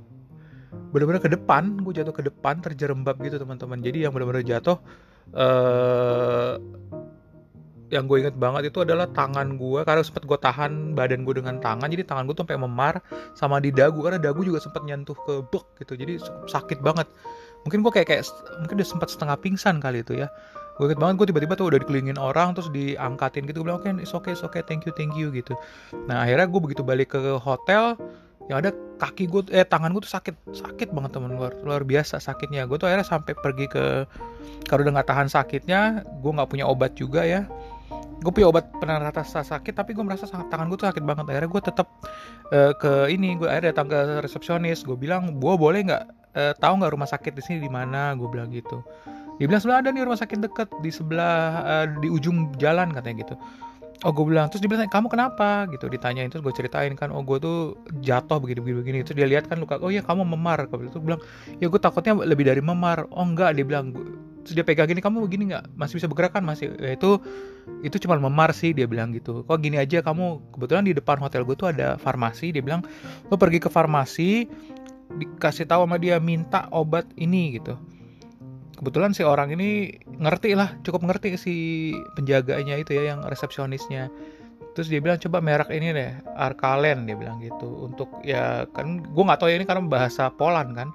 benar-benar 0.92 1.20
ke 1.24 1.32
depan. 1.32 1.80
Gue 1.80 1.96
jatuh 1.96 2.12
ke 2.12 2.28
depan 2.28 2.60
terjerembab 2.60 3.16
gitu 3.24 3.40
teman-teman. 3.40 3.80
Jadi 3.80 4.04
yang 4.04 4.12
benar-benar 4.12 4.44
jatuh 4.44 4.76
uh, 5.32 6.60
yang 7.86 8.10
gue 8.10 8.18
inget 8.18 8.34
banget 8.34 8.74
itu 8.74 8.82
adalah 8.82 9.06
tangan 9.14 9.54
gue 9.54 9.80
karena 9.86 10.02
sempat 10.02 10.26
gue 10.26 10.38
tahan 10.38 10.98
badan 10.98 11.22
gue 11.22 11.38
dengan 11.38 11.62
tangan. 11.62 11.86
Jadi 11.86 12.02
tangan 12.02 12.26
gue 12.26 12.34
tuh 12.34 12.42
sampai 12.42 12.58
memar 12.58 12.94
sama 13.38 13.62
di 13.62 13.70
dagu 13.70 14.02
karena 14.02 14.18
dagu 14.18 14.42
juga 14.42 14.58
sempat 14.58 14.82
nyentuh 14.82 15.14
ke 15.14 15.46
bek 15.54 15.66
gitu. 15.84 15.94
Jadi 15.94 16.18
sakit 16.50 16.82
banget. 16.82 17.06
Mungkin 17.62 17.86
gue 17.86 17.92
kayak 17.94 18.08
kayak 18.10 18.22
mungkin 18.62 18.74
udah 18.82 18.88
sempat 18.88 19.08
setengah 19.10 19.38
pingsan 19.38 19.78
kali 19.78 20.02
itu 20.02 20.18
ya. 20.18 20.26
Gue 20.76 20.90
inget 20.90 20.98
banget 20.98 21.14
gue 21.22 21.26
tiba-tiba 21.30 21.54
tuh 21.54 21.66
udah 21.70 21.78
dikelilingin 21.80 22.18
orang 22.18 22.58
terus 22.58 22.68
diangkatin 22.74 23.46
gitu. 23.46 23.62
Gue 23.62 23.70
bilang 23.70 23.78
oke 23.78 23.86
okay, 23.86 24.02
it's 24.02 24.14
okay 24.14 24.32
it's 24.34 24.42
okay 24.42 24.62
thank 24.66 24.82
you 24.82 24.92
thank 24.98 25.14
you 25.14 25.30
gitu. 25.30 25.54
Nah 26.10 26.26
akhirnya 26.26 26.50
gue 26.50 26.60
begitu 26.60 26.82
balik 26.82 27.14
ke 27.14 27.38
hotel 27.38 27.94
yang 28.46 28.62
ada 28.62 28.70
kaki 29.02 29.26
gue 29.26 29.42
eh 29.50 29.66
tangan 29.66 29.90
gue 29.90 30.02
tuh 30.06 30.12
sakit 30.14 30.54
sakit 30.54 30.94
banget 30.94 31.18
temen 31.18 31.38
luar 31.38 31.54
luar 31.62 31.86
biasa 31.86 32.18
sakitnya. 32.18 32.66
Gue 32.66 32.82
tuh 32.82 32.90
akhirnya 32.90 33.06
sampai 33.06 33.38
pergi 33.38 33.70
ke 33.70 34.06
kalau 34.66 34.82
udah 34.82 34.98
nggak 34.98 35.08
tahan 35.08 35.28
sakitnya 35.30 36.02
gue 36.22 36.30
nggak 36.34 36.50
punya 36.50 36.66
obat 36.66 36.98
juga 36.98 37.22
ya 37.22 37.46
gue 38.16 38.32
punya 38.32 38.48
obat 38.48 38.72
penenang 38.80 39.12
rasa 39.12 39.44
sakit 39.44 39.76
tapi 39.76 39.92
gue 39.92 40.00
merasa 40.00 40.24
tangan 40.26 40.66
gue 40.72 40.78
tuh 40.80 40.88
sakit 40.88 41.04
banget. 41.04 41.24
Akhirnya 41.28 41.50
gue 41.52 41.62
tetap 41.62 41.88
uh, 42.50 42.72
ke 42.76 43.12
ini 43.12 43.36
gue 43.36 43.48
akhirnya 43.48 43.76
datang 43.76 43.92
ke 43.92 43.98
resepsionis. 44.24 44.82
Gue 44.82 44.96
bilang 44.96 45.36
gue 45.36 45.54
boleh 45.54 45.84
nggak 45.84 46.04
uh, 46.36 46.52
tahu 46.56 46.72
nggak 46.80 46.92
rumah 46.96 47.08
sakit 47.08 47.32
di 47.36 47.42
sini 47.44 47.58
di 47.64 47.70
mana? 47.70 48.16
Gue 48.16 48.28
bilang 48.32 48.48
gitu. 48.48 48.80
Dia 49.36 49.44
bilang 49.44 49.60
sebelah 49.60 49.84
ada 49.84 49.92
nih 49.92 50.02
rumah 50.08 50.20
sakit 50.20 50.38
deket 50.48 50.68
di 50.80 50.90
sebelah 50.90 51.38
uh, 51.60 51.86
di 52.00 52.08
ujung 52.08 52.56
jalan 52.56 52.88
katanya 52.96 53.16
gitu. 53.28 53.34
Oh 54.04 54.12
gue 54.12 54.28
bilang 54.28 54.52
terus 54.52 54.60
dia 54.60 54.68
bilang 54.68 54.88
kamu 54.88 55.08
kenapa? 55.08 55.68
Gitu 55.72 55.88
ditanyain 55.88 56.28
terus 56.28 56.44
gue 56.44 56.52
ceritain 56.56 56.92
kan 56.96 57.12
oh 57.12 57.24
gue 57.24 57.40
tuh 57.40 57.80
jatuh 58.04 58.40
begini 58.40 58.60
begini 58.60 58.76
begini 58.80 58.98
terus 59.04 59.16
dia 59.16 59.28
lihat 59.28 59.48
kan 59.48 59.60
luka 59.60 59.76
oh 59.80 59.92
ya 59.92 60.00
kamu 60.00 60.24
memar. 60.24 60.64
Gue 60.68 60.88
bilang 61.00 61.20
ya 61.60 61.68
gue 61.68 61.80
takutnya 61.80 62.16
lebih 62.16 62.48
dari 62.48 62.64
memar. 62.64 63.04
Oh 63.12 63.24
enggak 63.24 63.56
dia 63.56 63.64
bilang 63.64 63.92
terus 64.46 64.54
dia 64.54 64.62
pegang 64.62 64.86
gini 64.86 65.02
kamu 65.02 65.26
begini 65.26 65.50
nggak? 65.50 65.74
Masih 65.74 65.98
bisa 65.98 66.06
bergerak 66.06 66.38
kan? 66.38 66.46
Masih 66.46 66.70
ya, 66.78 66.94
itu 66.94 67.18
itu 67.82 67.98
cuma 68.06 68.14
memar 68.14 68.54
sih 68.54 68.70
dia 68.70 68.86
bilang 68.86 69.10
gitu. 69.10 69.42
Kok 69.42 69.58
gini 69.58 69.74
aja 69.74 69.98
kamu 70.06 70.54
kebetulan 70.54 70.86
di 70.86 70.94
depan 70.94 71.18
hotel 71.18 71.42
gue 71.42 71.58
tuh 71.58 71.74
ada 71.74 71.98
farmasi 71.98 72.54
dia 72.54 72.62
bilang. 72.62 72.86
Lo 73.26 73.34
pergi 73.34 73.58
ke 73.58 73.66
farmasi 73.66 74.46
dikasih 75.18 75.66
tahu 75.66 75.82
sama 75.82 75.98
dia 75.98 76.22
minta 76.22 76.70
obat 76.70 77.10
ini 77.18 77.58
gitu. 77.58 77.74
Kebetulan 78.78 79.10
si 79.10 79.26
orang 79.26 79.50
ini 79.50 79.98
ngerti 80.06 80.54
lah 80.54 80.78
cukup 80.86 81.02
ngerti 81.10 81.34
si 81.34 81.54
penjaganya 82.14 82.78
itu 82.78 82.94
ya 82.94 83.18
yang 83.18 83.26
resepsionisnya. 83.26 84.06
Terus 84.78 84.86
dia 84.92 85.00
bilang 85.00 85.18
coba 85.18 85.40
merek 85.40 85.72
ini 85.72 85.90
deh 85.90 86.12
Arkalen 86.38 87.10
dia 87.10 87.18
bilang 87.18 87.42
gitu. 87.42 87.90
Untuk 87.90 88.22
ya 88.22 88.70
kan 88.70 89.02
gue 89.02 89.24
nggak 89.26 89.42
tahu 89.42 89.50
ya 89.50 89.58
ini 89.58 89.66
karena 89.66 89.82
bahasa 89.90 90.30
Poland 90.30 90.70
kan 90.78 90.94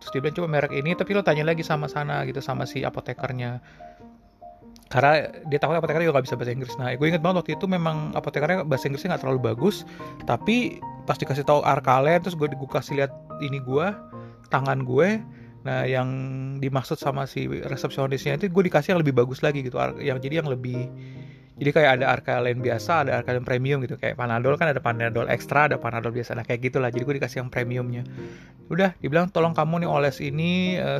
terus 0.00 0.10
dia 0.16 0.20
bilang 0.24 0.36
coba 0.36 0.48
merek 0.48 0.72
ini 0.72 0.96
tapi 0.96 1.12
lo 1.12 1.22
tanya 1.22 1.44
lagi 1.44 1.60
sama 1.60 1.86
sana 1.86 2.24
gitu 2.24 2.40
sama 2.40 2.64
si 2.64 2.82
apotekernya. 2.82 3.60
Karena 4.90 5.30
dia 5.46 5.62
tahu 5.62 5.70
apotekernya 5.78 6.10
juga 6.10 6.18
gak 6.18 6.26
bisa 6.26 6.36
bahasa 6.40 6.50
Inggris. 6.50 6.74
Nah 6.74 6.90
gue 6.90 7.06
inget 7.06 7.22
banget 7.22 7.46
waktu 7.46 7.52
itu 7.54 7.66
memang 7.70 8.10
apotekernya 8.18 8.66
bahasa 8.66 8.90
Inggrisnya 8.90 9.14
nggak 9.14 9.22
terlalu 9.22 9.40
bagus 9.54 9.86
tapi 10.26 10.82
pas 11.06 11.14
dikasih 11.14 11.46
tahu 11.46 11.62
Arkalen 11.62 12.18
terus 12.24 12.34
gue, 12.34 12.50
gue 12.50 12.70
kasih 12.70 12.98
lihat 12.98 13.12
ini 13.38 13.62
gue 13.62 13.86
tangan 14.50 14.82
gue 14.82 15.22
Nah, 15.60 15.84
yang 15.84 16.08
dimaksud 16.56 16.96
sama 16.96 17.28
si 17.28 17.44
resepsionisnya 17.44 18.40
itu 18.40 18.48
gue 18.48 18.64
dikasih 18.72 18.96
yang 18.96 19.00
lebih 19.04 19.12
bagus 19.12 19.44
lagi 19.44 19.60
gitu, 19.60 19.76
yang 20.00 20.16
jadi 20.16 20.40
yang 20.40 20.48
lebih 20.48 20.88
jadi 21.60 21.70
kayak 21.76 21.90
ada 22.00 22.06
Arcalen 22.16 22.64
biasa, 22.64 23.04
ada 23.04 23.20
Arcalen 23.20 23.44
premium 23.44 23.84
gitu. 23.84 24.00
Kayak 24.00 24.16
Panadol 24.16 24.56
kan 24.56 24.72
ada 24.72 24.80
Panadol 24.80 25.28
ekstra, 25.28 25.68
ada 25.68 25.76
Panadol 25.76 26.10
biasa. 26.16 26.32
Nah, 26.32 26.44
kayak 26.48 26.72
gitulah. 26.72 26.88
Jadi 26.88 27.04
gue 27.04 27.14
dikasih 27.20 27.44
yang 27.44 27.52
premiumnya. 27.52 28.02
Udah, 28.72 28.96
dibilang 29.04 29.28
tolong 29.28 29.52
kamu 29.52 29.84
nih 29.84 29.88
oles 29.92 30.24
ini 30.24 30.80
uh, 30.80 30.96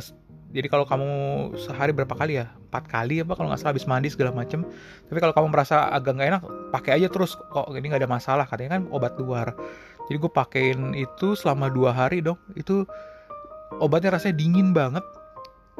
jadi 0.53 0.67
kalau 0.69 0.85
kamu 0.85 1.09
sehari 1.57 1.97
berapa 1.97 2.13
kali 2.13 2.37
ya? 2.37 2.53
Empat 2.69 2.85
kali 2.85 3.25
apa 3.25 3.33
kalau 3.33 3.49
nggak 3.49 3.59
salah 3.63 3.73
habis 3.73 3.89
mandi 3.89 4.13
segala 4.13 4.29
macem. 4.29 4.61
Tapi 5.09 5.17
kalau 5.17 5.33
kamu 5.33 5.47
merasa 5.49 5.89
agak 5.89 6.13
nggak 6.13 6.29
enak, 6.29 6.43
pakai 6.69 6.91
aja 7.01 7.07
terus. 7.09 7.33
Kok 7.33 7.73
ini 7.73 7.89
nggak 7.89 8.05
ada 8.05 8.11
masalah? 8.11 8.45
Katanya 8.45 8.77
kan 8.77 8.83
obat 8.93 9.17
luar. 9.17 9.57
Jadi 10.11 10.17
gue 10.21 10.31
pakein 10.31 10.93
itu 10.93 11.33
selama 11.33 11.73
dua 11.73 11.89
hari 11.89 12.21
dong. 12.21 12.37
Itu 12.53 12.85
obatnya 13.79 14.19
rasanya 14.19 14.35
dingin 14.35 14.75
banget 14.75 15.05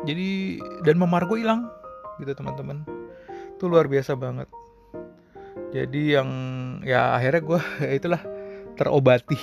jadi 0.07 0.61
dan 0.87 0.95
memar 0.95 1.27
gue 1.27 1.43
hilang 1.43 1.67
gitu 2.21 2.31
teman-teman 2.31 2.85
itu 3.57 3.65
luar 3.67 3.89
biasa 3.91 4.15
banget 4.15 4.47
jadi 5.71 6.21
yang 6.21 6.29
ya 6.83 7.15
akhirnya 7.15 7.41
gue 7.41 7.61
itulah 7.97 8.21
terobati 8.75 9.39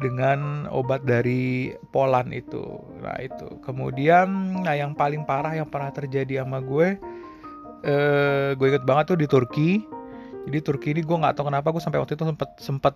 dengan 0.00 0.64
obat 0.72 1.04
dari 1.04 1.72
Poland 1.92 2.32
itu. 2.32 2.62
Nah 3.04 3.16
itu. 3.20 3.60
Kemudian 3.60 4.60
nah 4.64 4.76
yang 4.76 4.96
paling 4.96 5.24
parah 5.28 5.52
yang 5.52 5.68
pernah 5.68 5.92
terjadi 5.92 6.44
sama 6.44 6.64
gue 6.64 6.96
eh, 7.84 8.50
gue 8.56 8.66
inget 8.68 8.84
banget 8.84 9.16
tuh 9.16 9.18
di 9.18 9.26
Turki. 9.28 9.70
Jadi 10.48 10.58
Turki 10.64 10.88
ini 10.96 11.04
gue 11.04 11.16
nggak 11.16 11.36
tahu 11.36 11.52
kenapa 11.52 11.68
gue 11.72 11.82
sampai 11.82 12.00
waktu 12.00 12.16
itu 12.16 12.24
sempat 12.24 12.50
sempat 12.56 12.94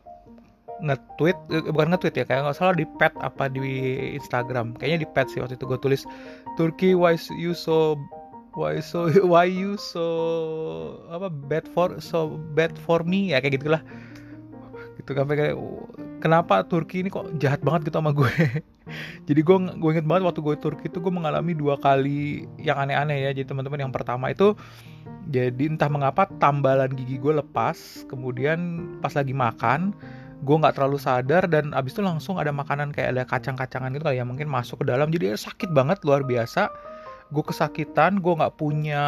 nge-tweet 0.80 1.38
eh, 1.54 1.64
bukan 1.70 1.88
nge-tweet 1.94 2.14
ya 2.18 2.24
kayak 2.24 2.40
nggak 2.50 2.56
salah 2.56 2.74
di 2.76 2.88
pet 2.96 3.12
apa 3.20 3.52
di 3.52 3.60
Instagram. 4.16 4.76
Kayaknya 4.76 5.00
di 5.04 5.08
pet 5.12 5.26
sih 5.28 5.40
waktu 5.44 5.60
itu 5.60 5.64
gue 5.68 5.78
tulis 5.80 6.02
Turkey 6.56 6.96
why 6.96 7.16
you 7.36 7.52
so 7.52 8.00
why 8.54 8.78
so 8.78 9.10
why 9.30 9.46
you 9.46 9.74
so 9.76 10.04
apa 11.10 11.28
bad 11.28 11.66
for 11.70 11.98
so 11.98 12.38
bad 12.54 12.74
for 12.78 13.02
me? 13.02 13.34
Ya 13.34 13.42
kayak 13.42 13.60
gitulah. 13.60 13.82
Gitu 14.98 15.10
kan 15.12 15.26
kayak 15.28 15.58
kenapa 16.22 16.64
Turki 16.64 17.04
ini 17.04 17.12
kok 17.12 17.28
jahat 17.42 17.60
banget 17.60 17.90
gitu 17.90 17.98
sama 18.00 18.14
gue? 18.14 18.30
Jadi 19.28 19.40
gue 19.42 19.56
gue 19.76 19.90
inget 19.90 20.06
banget 20.06 20.22
waktu 20.30 20.40
gue 20.40 20.56
Turki 20.56 20.86
itu 20.88 20.98
gue 21.02 21.12
mengalami 21.12 21.52
dua 21.52 21.76
kali 21.76 22.48
yang 22.62 22.78
aneh-aneh 22.78 23.28
ya. 23.28 23.30
Jadi 23.34 23.50
teman-teman 23.50 23.90
yang 23.90 23.92
pertama 23.92 24.30
itu 24.30 24.54
jadi 25.24 25.72
entah 25.72 25.88
mengapa 25.88 26.28
tambalan 26.36 26.92
gigi 26.92 27.16
gue 27.16 27.32
lepas 27.32 28.04
kemudian 28.12 28.84
pas 29.00 29.16
lagi 29.16 29.32
makan 29.32 29.96
gue 30.44 30.56
nggak 30.60 30.76
terlalu 30.76 31.00
sadar 31.00 31.48
dan 31.48 31.72
abis 31.72 31.96
itu 31.96 32.04
langsung 32.04 32.36
ada 32.36 32.52
makanan 32.52 32.92
kayak 32.92 33.16
ada 33.16 33.24
kacang-kacangan 33.24 33.88
gitu 33.96 34.04
kali 34.04 34.20
ya 34.20 34.28
mungkin 34.28 34.46
masuk 34.52 34.84
ke 34.84 34.92
dalam. 34.92 35.08
Jadi 35.08 35.32
sakit 35.32 35.72
banget 35.72 36.04
luar 36.04 36.20
biasa 36.20 36.68
gue 37.34 37.44
kesakitan 37.44 38.22
gue 38.22 38.32
nggak 38.38 38.54
punya 38.54 39.02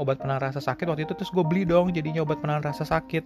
obat 0.00 0.24
penang 0.24 0.40
rasa 0.40 0.64
sakit 0.64 0.88
waktu 0.88 1.04
itu 1.04 1.12
terus 1.12 1.28
gue 1.28 1.44
beli 1.44 1.68
dong 1.68 1.92
jadinya 1.92 2.24
obat 2.24 2.40
penang 2.40 2.64
rasa 2.64 2.88
sakit. 2.88 3.24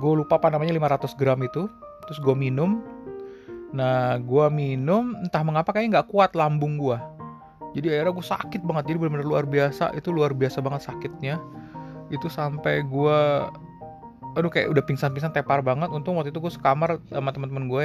Gue 0.00 0.12
lupa 0.16 0.40
apa 0.40 0.48
namanya 0.48 0.72
500 0.72 1.20
gram 1.20 1.38
itu. 1.44 1.68
Terus 2.08 2.18
gue 2.24 2.32
minum. 2.32 2.80
Nah 3.76 4.16
gue 4.16 4.46
minum 4.48 5.12
entah 5.20 5.44
mengapa 5.44 5.76
kayaknya 5.76 6.00
nggak 6.00 6.08
kuat 6.08 6.32
lambung 6.32 6.80
gue 6.80 6.96
jadi 7.74 7.86
akhirnya 7.90 8.14
gue 8.14 8.26
sakit 8.30 8.60
banget 8.62 8.84
jadi 8.94 8.98
benar-benar 9.02 9.26
luar 9.26 9.44
biasa 9.50 9.90
itu 9.98 10.14
luar 10.14 10.30
biasa 10.30 10.62
banget 10.62 10.86
sakitnya. 10.86 11.42
Itu 12.08 12.30
sampai 12.30 12.86
gue 12.86 13.20
aduh 14.34 14.50
kayak 14.50 14.68
udah 14.70 14.82
pingsan-pingsan 14.84 15.32
tepar 15.32 15.62
banget. 15.64 15.88
Untung 15.90 16.18
waktu 16.18 16.34
itu 16.34 16.38
gue 16.42 16.52
sekamar 16.52 17.00
sama 17.08 17.30
teman-teman 17.30 17.66
gue 17.70 17.84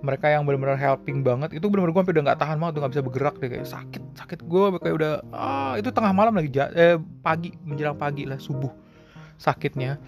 mereka 0.00 0.32
yang 0.32 0.42
benar-benar 0.48 0.80
helping 0.80 1.20
banget. 1.20 1.52
Itu 1.56 1.68
benar-benar 1.68 1.92
gue 1.94 2.02
sampai 2.02 2.14
udah 2.16 2.24
nggak 2.32 2.40
tahan 2.40 2.56
banget 2.58 2.72
udah 2.72 2.82
nggak 2.84 2.92
bisa 2.96 3.04
bergerak 3.04 3.34
deh 3.40 3.48
kayak 3.52 3.68
sakit 3.68 4.02
sakit. 4.16 4.38
Gue 4.48 4.64
kayak 4.80 4.96
udah 4.96 5.12
ah 5.30 5.74
itu 5.76 5.88
tengah 5.92 6.12
malam 6.16 6.34
lagi 6.34 6.48
eh, 6.74 6.96
pagi 7.20 7.52
menjelang 7.62 7.96
pagi 7.96 8.24
lah 8.24 8.40
subuh 8.40 8.72
sakitnya. 9.36 10.00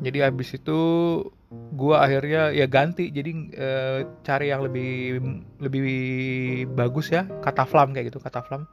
Jadi 0.00 0.18
habis 0.24 0.56
itu 0.56 0.78
gue 1.50 1.96
akhirnya 1.98 2.54
ya 2.54 2.70
ganti. 2.70 3.10
Jadi 3.10 3.50
e, 3.50 3.68
cari 4.22 4.54
yang 4.54 4.62
lebih 4.62 5.18
lebih 5.58 5.90
bagus 6.78 7.10
ya. 7.10 7.26
Kata 7.26 7.66
flam 7.66 7.90
kayak 7.90 8.14
gitu 8.14 8.22
kata 8.22 8.46
flam. 8.46 8.70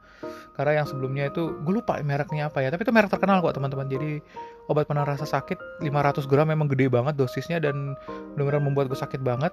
Karena 0.54 0.82
yang 0.82 0.86
sebelumnya 0.86 1.30
itu 1.30 1.58
gue 1.62 1.74
lupa 1.74 1.98
mereknya 2.06 2.50
apa 2.50 2.62
ya. 2.62 2.70
Tapi 2.70 2.86
itu 2.86 2.94
merek 2.94 3.10
terkenal 3.10 3.42
kok 3.42 3.58
teman-teman. 3.58 3.90
Jadi 3.90 4.22
obat 4.70 4.86
penang 4.86 5.10
rasa 5.10 5.26
sakit 5.26 5.82
500 5.82 6.30
gram 6.30 6.46
memang 6.46 6.70
gede 6.70 6.86
banget 6.86 7.18
dosisnya 7.18 7.58
dan 7.58 7.98
benar-benar 8.38 8.62
membuat 8.62 8.86
gue 8.86 8.98
sakit 8.98 9.26
banget. 9.26 9.50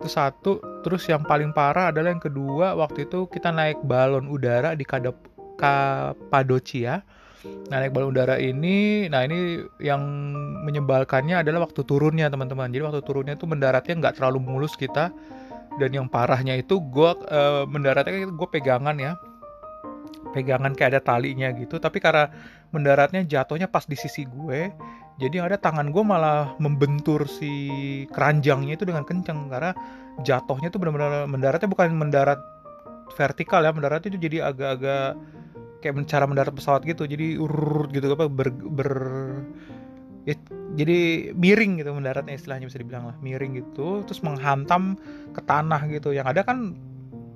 Itu 0.00 0.08
satu. 0.08 0.52
Terus 0.80 1.04
yang 1.04 1.20
paling 1.28 1.52
parah 1.52 1.92
adalah 1.92 2.16
yang 2.16 2.22
kedua 2.24 2.72
waktu 2.80 3.04
itu 3.04 3.28
kita 3.28 3.52
naik 3.52 3.84
balon 3.84 4.24
udara 4.32 4.72
di 4.72 4.88
Kadap 4.88 5.20
Kapadocia 5.60 7.04
Nah 7.68 7.76
naik 7.80 7.92
balon 7.92 8.12
udara 8.12 8.36
ini, 8.40 9.08
nah 9.08 9.24
ini 9.24 9.64
yang 9.80 10.00
menyebalkannya 10.64 11.44
adalah 11.44 11.68
waktu 11.68 11.84
turunnya 11.84 12.28
teman-teman. 12.32 12.72
Jadi 12.72 12.82
waktu 12.84 13.02
turunnya 13.04 13.34
itu 13.36 13.46
mendaratnya 13.48 13.94
nggak 14.00 14.14
terlalu 14.20 14.38
mulus 14.40 14.74
kita. 14.76 15.12
Dan 15.74 15.90
yang 15.90 16.06
parahnya 16.06 16.54
itu 16.54 16.78
gue 16.78 17.10
uh, 17.34 17.66
mendaratnya 17.66 18.30
gue 18.30 18.48
pegangan 18.48 18.94
ya, 18.94 19.18
pegangan 20.30 20.70
kayak 20.70 20.96
ada 20.96 21.00
talinya 21.02 21.50
gitu. 21.50 21.82
Tapi 21.82 21.98
karena 21.98 22.30
mendaratnya 22.70 23.26
jatuhnya 23.26 23.66
pas 23.66 23.82
di 23.82 23.98
sisi 23.98 24.22
gue, 24.22 24.70
jadi 25.18 25.46
ada 25.46 25.58
tangan 25.58 25.94
gue 25.94 26.02
malah 26.02 26.58
membentur 26.58 27.26
si 27.30 27.50
keranjangnya 28.10 28.74
itu 28.74 28.86
dengan 28.86 29.06
kenceng 29.06 29.46
karena 29.46 29.70
jatuhnya 30.26 30.70
tuh 30.74 30.82
benar-benar 30.82 31.30
mendaratnya 31.30 31.70
bukan 31.70 31.94
mendarat 31.94 32.38
vertikal 33.14 33.62
ya 33.62 33.70
mendaratnya 33.70 34.10
itu 34.10 34.18
jadi 34.18 34.50
agak-agak 34.50 35.14
kayak 35.84 36.08
cara 36.08 36.24
mendarat 36.24 36.56
pesawat 36.56 36.88
gitu. 36.88 37.04
Jadi 37.04 37.36
urut 37.36 37.92
gitu 37.92 38.08
apa 38.16 38.24
ber, 38.32 38.48
ber 38.48 38.90
ya, 40.24 40.32
jadi 40.72 41.30
miring 41.36 41.84
gitu 41.84 41.92
mendaratnya 41.92 42.32
istilahnya 42.32 42.72
bisa 42.72 42.80
dibilang 42.80 43.12
lah. 43.12 43.16
Miring 43.20 43.60
gitu 43.60 44.00
terus 44.08 44.24
menghantam 44.24 44.96
ke 45.36 45.40
tanah 45.44 45.84
gitu. 45.92 46.16
Yang 46.16 46.26
ada 46.32 46.40
kan 46.48 46.72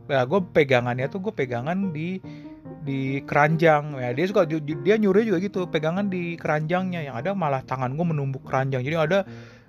ya 0.09 0.25
gue 0.25 0.41
pegangannya 0.41 1.05
tuh 1.13 1.21
gue 1.21 1.35
pegangan 1.37 1.93
di 1.93 2.17
di 2.89 3.21
keranjang. 3.29 4.01
Ya 4.01 4.17
dia 4.17 4.25
suka 4.25 4.49
dia 4.49 4.97
nyuruh 4.97 5.21
juga 5.21 5.39
gitu 5.45 5.69
pegangan 5.69 6.09
di 6.09 6.41
keranjangnya. 6.41 7.05
Yang 7.05 7.17
ada 7.21 7.31
malah 7.37 7.61
tangan 7.61 7.93
gue 7.93 8.07
menumbuk 8.09 8.49
keranjang. 8.49 8.81
Jadi 8.81 8.97
ada 8.97 9.19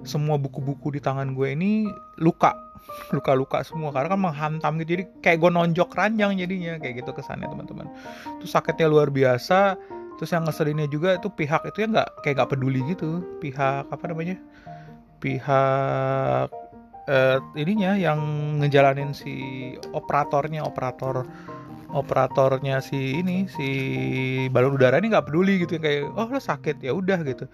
semua 0.07 0.39
buku-buku 0.39 0.95
di 0.95 1.03
tangan 1.03 1.35
gue 1.35 1.51
ini 1.51 1.83
luka 2.23 2.55
luka-luka 3.15 3.59
semua. 3.67 3.91
Karena 3.91 4.15
kan 4.15 4.21
menghantam 4.23 4.79
gitu. 4.79 4.89
Jadi 4.95 5.03
kayak 5.19 5.37
gue 5.43 5.51
nonjok 5.51 5.89
keranjang 5.91 6.39
jadinya. 6.39 6.79
Kayak 6.79 7.03
gitu 7.03 7.11
kesannya 7.11 7.51
teman-teman. 7.51 7.91
Terus 8.39 8.51
sakitnya 8.55 8.87
luar 8.87 9.11
biasa. 9.11 9.75
Terus 10.15 10.31
yang 10.31 10.43
ngeselinnya 10.47 10.87
juga 10.87 11.15
itu 11.19 11.27
pihak 11.31 11.63
itu 11.67 11.83
ya 11.83 11.87
nggak 11.91 12.09
kayak 12.23 12.35
nggak 12.39 12.49
peduli 12.55 12.79
gitu. 12.87 13.19
Pihak 13.43 13.91
apa 13.91 14.03
namanya? 14.07 14.39
Pihak 15.19 16.47
eh, 17.09 17.37
ininya 17.59 17.97
yang 17.99 18.19
ngejalanin 18.63 19.11
si 19.11 19.35
operatornya 19.91 20.63
operator 20.63 21.25
operatornya 21.93 22.81
si 22.85 23.19
ini 23.19 23.49
si 23.49 23.67
balon 24.53 24.77
udara 24.77 25.01
ini 25.01 25.09
nggak 25.09 25.25
peduli 25.25 25.63
gitu 25.65 25.81
kayak 25.81 26.09
oh 26.13 26.27
lo 26.29 26.39
sakit 26.39 26.81
ya 26.85 26.93
udah 26.93 27.19
gitu. 27.25 27.45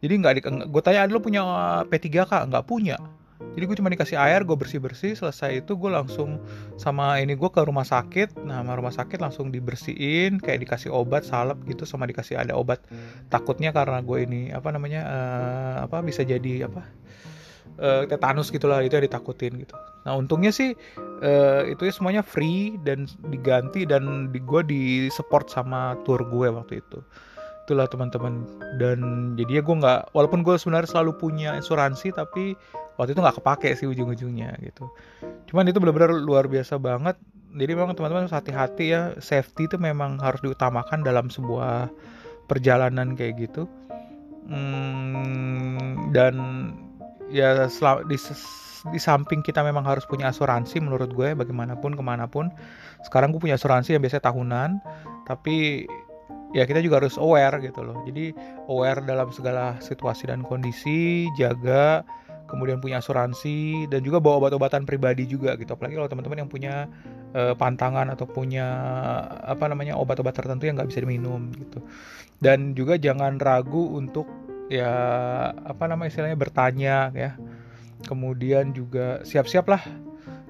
Jadi 0.00 0.12
nggak 0.16 0.34
di 0.36 0.40
gue 0.70 0.82
tanya 0.82 1.04
lo 1.10 1.20
punya 1.20 1.42
P3K 1.86 2.48
nggak 2.48 2.64
punya. 2.64 2.96
Jadi 3.40 3.64
gue 3.66 3.76
cuma 3.80 3.90
dikasih 3.90 4.20
air 4.20 4.44
gue 4.44 4.52
bersih 4.52 4.78
bersih 4.78 5.16
selesai 5.16 5.64
itu 5.64 5.72
gue 5.74 5.90
langsung 5.90 6.38
sama 6.76 7.18
ini 7.18 7.34
gue 7.34 7.50
ke 7.50 7.60
rumah 7.64 7.84
sakit. 7.84 8.40
Nah 8.46 8.62
sama 8.62 8.78
rumah 8.78 8.94
sakit 8.94 9.18
langsung 9.18 9.50
dibersihin 9.50 10.38
kayak 10.38 10.64
dikasih 10.64 10.92
obat 10.92 11.26
salep 11.26 11.58
gitu 11.66 11.82
sama 11.88 12.06
dikasih 12.06 12.38
ada 12.38 12.54
obat. 12.54 12.84
Takutnya 13.32 13.74
karena 13.74 13.98
gue 14.04 14.18
ini 14.22 14.40
apa 14.54 14.68
namanya 14.70 15.02
uh, 15.04 15.76
apa 15.88 16.04
bisa 16.04 16.22
jadi 16.22 16.70
apa 16.70 16.84
uh, 17.80 18.04
tetanus 18.06 18.52
gitulah 18.52 18.84
itu 18.84 18.94
yang 18.94 19.06
ditakutin 19.08 19.56
gitu. 19.56 19.74
Nah 20.04 20.14
untungnya 20.16 20.52
sih 20.52 20.76
uh, 21.24 21.62
itu 21.66 21.88
ya 21.88 21.92
semuanya 21.92 22.22
free 22.22 22.76
dan 22.84 23.08
diganti 23.32 23.88
dan 23.88 24.28
di, 24.30 24.38
gue 24.38 24.62
di 24.64 24.82
support 25.08 25.48
sama 25.48 25.96
tour 26.04 26.20
gue 26.22 26.48
waktu 26.52 26.84
itu. 26.84 27.00
Itulah 27.66 27.88
teman-teman. 27.88 28.46
Dan 28.76 29.32
jadi 29.34 29.60
ya 29.60 29.62
gue 29.64 29.76
nggak 29.80 30.12
walaupun 30.12 30.44
gue 30.44 30.54
sebenarnya 30.60 30.92
selalu 30.92 31.16
punya 31.16 31.56
asuransi 31.56 32.12
tapi 32.14 32.54
waktu 33.00 33.16
itu 33.16 33.20
nggak 33.24 33.40
kepake 33.40 33.72
sih 33.74 33.88
ujung-ujungnya 33.88 34.60
gitu. 34.60 34.86
Cuman 35.48 35.66
itu 35.66 35.80
benar-benar 35.80 36.12
luar 36.14 36.46
biasa 36.46 36.76
banget. 36.76 37.16
Jadi 37.50 37.72
memang 37.74 37.98
teman-teman 37.98 38.30
harus 38.30 38.36
hati-hati 38.36 38.94
ya. 38.94 39.02
Safety 39.18 39.66
itu 39.66 39.74
memang 39.74 40.22
harus 40.22 40.38
diutamakan 40.38 41.02
dalam 41.02 41.26
sebuah 41.26 41.90
perjalanan 42.46 43.18
kayak 43.18 43.50
gitu. 43.50 43.66
Hmm, 44.50 46.10
dan 46.10 46.34
ya 47.30 47.70
di, 48.06 48.16
di 48.90 49.00
samping 49.00 49.40
kita 49.40 49.62
memang 49.62 49.86
harus 49.86 50.04
punya 50.04 50.28
asuransi 50.28 50.82
menurut 50.82 51.14
gue 51.14 51.32
bagaimanapun 51.32 51.94
ke 51.96 52.02
mana 52.02 52.26
pun. 52.26 52.50
Sekarang 53.06 53.32
gue 53.32 53.40
punya 53.40 53.56
asuransi 53.56 53.96
yang 53.96 54.02
biasanya 54.02 54.28
tahunan 54.28 54.70
tapi 55.24 55.86
ya 56.50 56.66
kita 56.66 56.82
juga 56.82 57.02
harus 57.02 57.14
aware 57.16 57.62
gitu 57.62 57.86
loh. 57.86 57.98
Jadi 58.04 58.34
aware 58.66 59.02
dalam 59.06 59.30
segala 59.30 59.78
situasi 59.78 60.28
dan 60.28 60.42
kondisi 60.42 61.30
jaga 61.38 62.02
kemudian 62.50 62.82
punya 62.82 62.98
asuransi 62.98 63.86
dan 63.86 64.02
juga 64.02 64.18
bawa 64.18 64.42
obat-obatan 64.42 64.82
pribadi 64.82 65.22
juga 65.30 65.54
gitu. 65.54 65.70
Apalagi 65.78 65.94
kalau 65.94 66.10
teman-teman 66.10 66.42
yang 66.42 66.50
punya 66.50 66.74
uh, 67.38 67.54
pantangan 67.54 68.10
atau 68.10 68.26
punya 68.26 68.66
apa 69.46 69.70
namanya 69.70 69.94
obat-obat 69.94 70.34
tertentu 70.34 70.66
yang 70.66 70.74
nggak 70.74 70.90
bisa 70.90 71.06
diminum 71.06 71.54
gitu. 71.54 71.78
Dan 72.42 72.74
juga 72.74 72.98
jangan 72.98 73.38
ragu 73.38 73.94
untuk 73.94 74.26
ya 74.70 74.92
apa 75.66 75.84
namanya 75.90 76.14
istilahnya 76.14 76.38
bertanya 76.38 76.96
ya. 77.12 77.34
Kemudian 78.06 78.72
juga 78.72 79.20
siap-siap 79.28 79.68
lah 79.68 79.82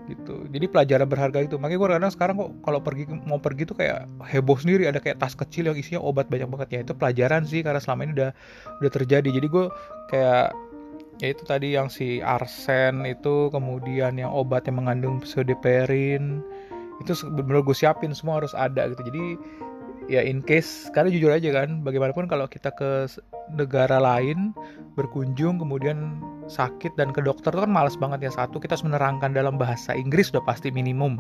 gitu. 0.07 0.47
Jadi 0.51 0.67
pelajaran 0.71 1.07
berharga 1.07 1.39
itu 1.43 1.55
makanya 1.59 1.79
gue 1.79 1.89
kadang 1.99 2.13
sekarang 2.15 2.35
kok 2.39 2.51
kalau 2.67 2.81
pergi 2.83 3.07
mau 3.27 3.39
pergi 3.39 3.63
tuh 3.67 3.77
kayak 3.79 4.07
heboh 4.27 4.59
sendiri. 4.59 4.87
Ada 4.87 5.03
kayak 5.03 5.19
tas 5.23 5.35
kecil 5.35 5.71
yang 5.71 5.77
isinya 5.79 6.03
obat 6.03 6.31
banyak 6.31 6.47
banget. 6.47 6.69
Ya 6.71 6.81
itu 6.87 6.93
pelajaran 6.95 7.43
sih 7.49 7.65
karena 7.65 7.83
selama 7.83 8.07
ini 8.07 8.13
udah 8.19 8.31
udah 8.83 8.91
terjadi. 8.91 9.29
Jadi 9.35 9.47
gue 9.51 9.65
kayak 10.13 10.55
ya 11.21 11.27
itu 11.31 11.43
tadi 11.45 11.69
yang 11.77 11.89
si 11.93 12.19
arsen 12.23 13.05
itu 13.05 13.53
kemudian 13.53 14.17
yang 14.17 14.33
obat 14.33 14.65
yang 14.67 14.81
mengandung 14.81 15.21
pseudoephedrine 15.21 16.41
itu 17.01 17.13
benar-benar 17.33 17.65
gue 17.65 17.77
siapin 17.77 18.13
semua 18.13 18.43
harus 18.43 18.53
ada 18.57 18.89
gitu. 18.91 19.03
Jadi 19.05 19.25
ya 20.11 20.27
in 20.27 20.43
case 20.43 20.91
karena 20.91 21.13
jujur 21.13 21.31
aja 21.31 21.51
kan 21.55 21.87
bagaimanapun 21.87 22.27
kalau 22.27 22.51
kita 22.51 22.75
ke 22.75 23.07
negara 23.55 23.99
lain 23.99 24.55
berkunjung 24.99 25.63
kemudian 25.63 26.19
sakit 26.51 26.99
dan 26.99 27.15
ke 27.15 27.23
dokter 27.23 27.55
itu 27.55 27.63
kan 27.63 27.71
males 27.71 27.95
banget 27.95 28.27
ya. 28.27 28.31
Satu 28.35 28.59
kita 28.59 28.75
harus 28.75 28.85
menerangkan 28.85 29.31
dalam 29.31 29.55
bahasa 29.55 29.95
Inggris 29.95 30.35
udah 30.35 30.43
pasti 30.43 30.75
minimum. 30.75 31.17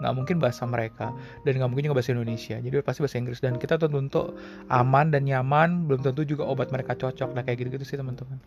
Nggak 0.00 0.14
mungkin 0.14 0.36
bahasa 0.38 0.62
mereka. 0.64 1.10
Dan 1.42 1.58
nggak 1.58 1.70
mungkin 1.74 1.90
juga 1.90 1.96
bahasa 1.98 2.14
Indonesia. 2.14 2.56
Jadi 2.62 2.74
udah 2.78 2.86
pasti 2.86 3.00
bahasa 3.02 3.18
Inggris. 3.18 3.38
Dan 3.42 3.58
kita 3.58 3.76
tentu 3.76 3.98
untuk 3.98 4.38
aman 4.70 5.10
dan 5.10 5.26
nyaman 5.26 5.90
belum 5.90 6.06
tentu 6.06 6.22
juga 6.22 6.46
obat 6.46 6.70
mereka 6.70 6.94
cocok. 6.94 7.34
Nah 7.34 7.42
kayak 7.42 7.66
gitu-gitu 7.66 7.84
sih 7.84 7.98
teman-teman. 7.98 8.38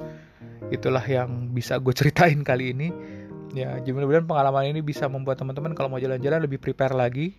Itulah 0.71 1.03
yang 1.03 1.51
bisa 1.51 1.77
gue 1.77 1.91
ceritain 1.91 2.39
kali 2.41 2.71
ini. 2.71 2.89
Ya 3.53 3.77
mudah-mudahan 3.77 4.25
pengalaman 4.25 4.73
ini 4.73 4.81
bisa 4.81 5.05
membuat 5.05 5.37
teman-teman 5.37 5.77
kalau 5.77 5.85
mau 5.93 6.01
jalan-jalan 6.01 6.41
lebih 6.41 6.57
prepare 6.57 6.97
lagi 6.97 7.37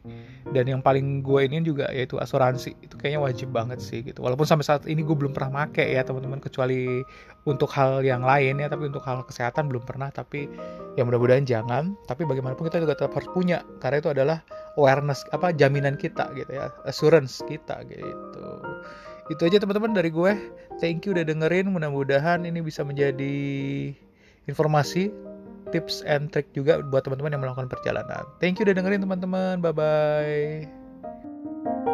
dan 0.55 0.71
yang 0.71 0.79
paling 0.79 1.27
gue 1.27 1.51
ini 1.51 1.59
juga 1.67 1.91
yaitu 1.91 2.23
asuransi. 2.23 2.79
Itu 2.79 2.95
kayaknya 2.95 3.21
wajib 3.27 3.51
banget 3.51 3.83
sih 3.83 4.07
gitu. 4.07 4.23
Walaupun 4.23 4.47
sampai 4.47 4.63
saat 4.63 4.83
ini 4.87 5.03
gue 5.03 5.13
belum 5.19 5.35
pernah 5.35 5.67
make 5.67 5.83
ya 5.83 6.07
teman-teman. 6.07 6.39
Kecuali 6.39 7.03
untuk 7.43 7.67
hal 7.75 8.07
yang 8.07 8.23
lain 8.23 8.63
ya 8.63 8.71
tapi 8.71 8.87
untuk 8.87 9.03
hal 9.03 9.27
kesehatan 9.27 9.67
belum 9.67 9.83
pernah. 9.83 10.15
Tapi 10.15 10.47
ya 10.95 11.03
mudah-mudahan 11.03 11.43
jangan. 11.43 11.99
Tapi 12.07 12.23
bagaimanapun 12.23 12.71
kita 12.71 12.79
juga 12.87 12.95
tetap 12.95 13.19
harus 13.19 13.27
punya. 13.35 13.67
Karena 13.83 13.99
itu 13.99 14.11
adalah 14.15 14.39
awareness 14.79 15.27
apa 15.35 15.51
jaminan 15.51 15.99
kita 15.99 16.31
gitu 16.39 16.55
ya. 16.55 16.71
Assurance 16.87 17.43
kita 17.51 17.83
gitu. 17.91 18.47
Itu 19.35 19.43
aja 19.51 19.59
teman-teman 19.59 19.91
dari 19.91 20.15
gue 20.15 20.33
thank 20.79 21.03
you 21.03 21.11
udah 21.11 21.27
dengerin. 21.27 21.67
Mudah-mudahan 21.75 22.47
ini 22.47 22.63
bisa 22.63 22.87
menjadi 22.87 23.35
informasi 24.47 25.34
tips 25.75 26.07
and 26.07 26.31
trick 26.31 26.47
juga 26.55 26.79
buat 26.87 27.03
teman-teman 27.03 27.35
yang 27.35 27.43
melakukan 27.43 27.67
perjalanan. 27.67 28.23
Thank 28.39 28.63
you 28.63 28.71
udah 28.71 28.79
dengerin 28.79 29.03
teman-teman. 29.03 29.59
Bye 29.59 29.75
bye. 29.75 31.91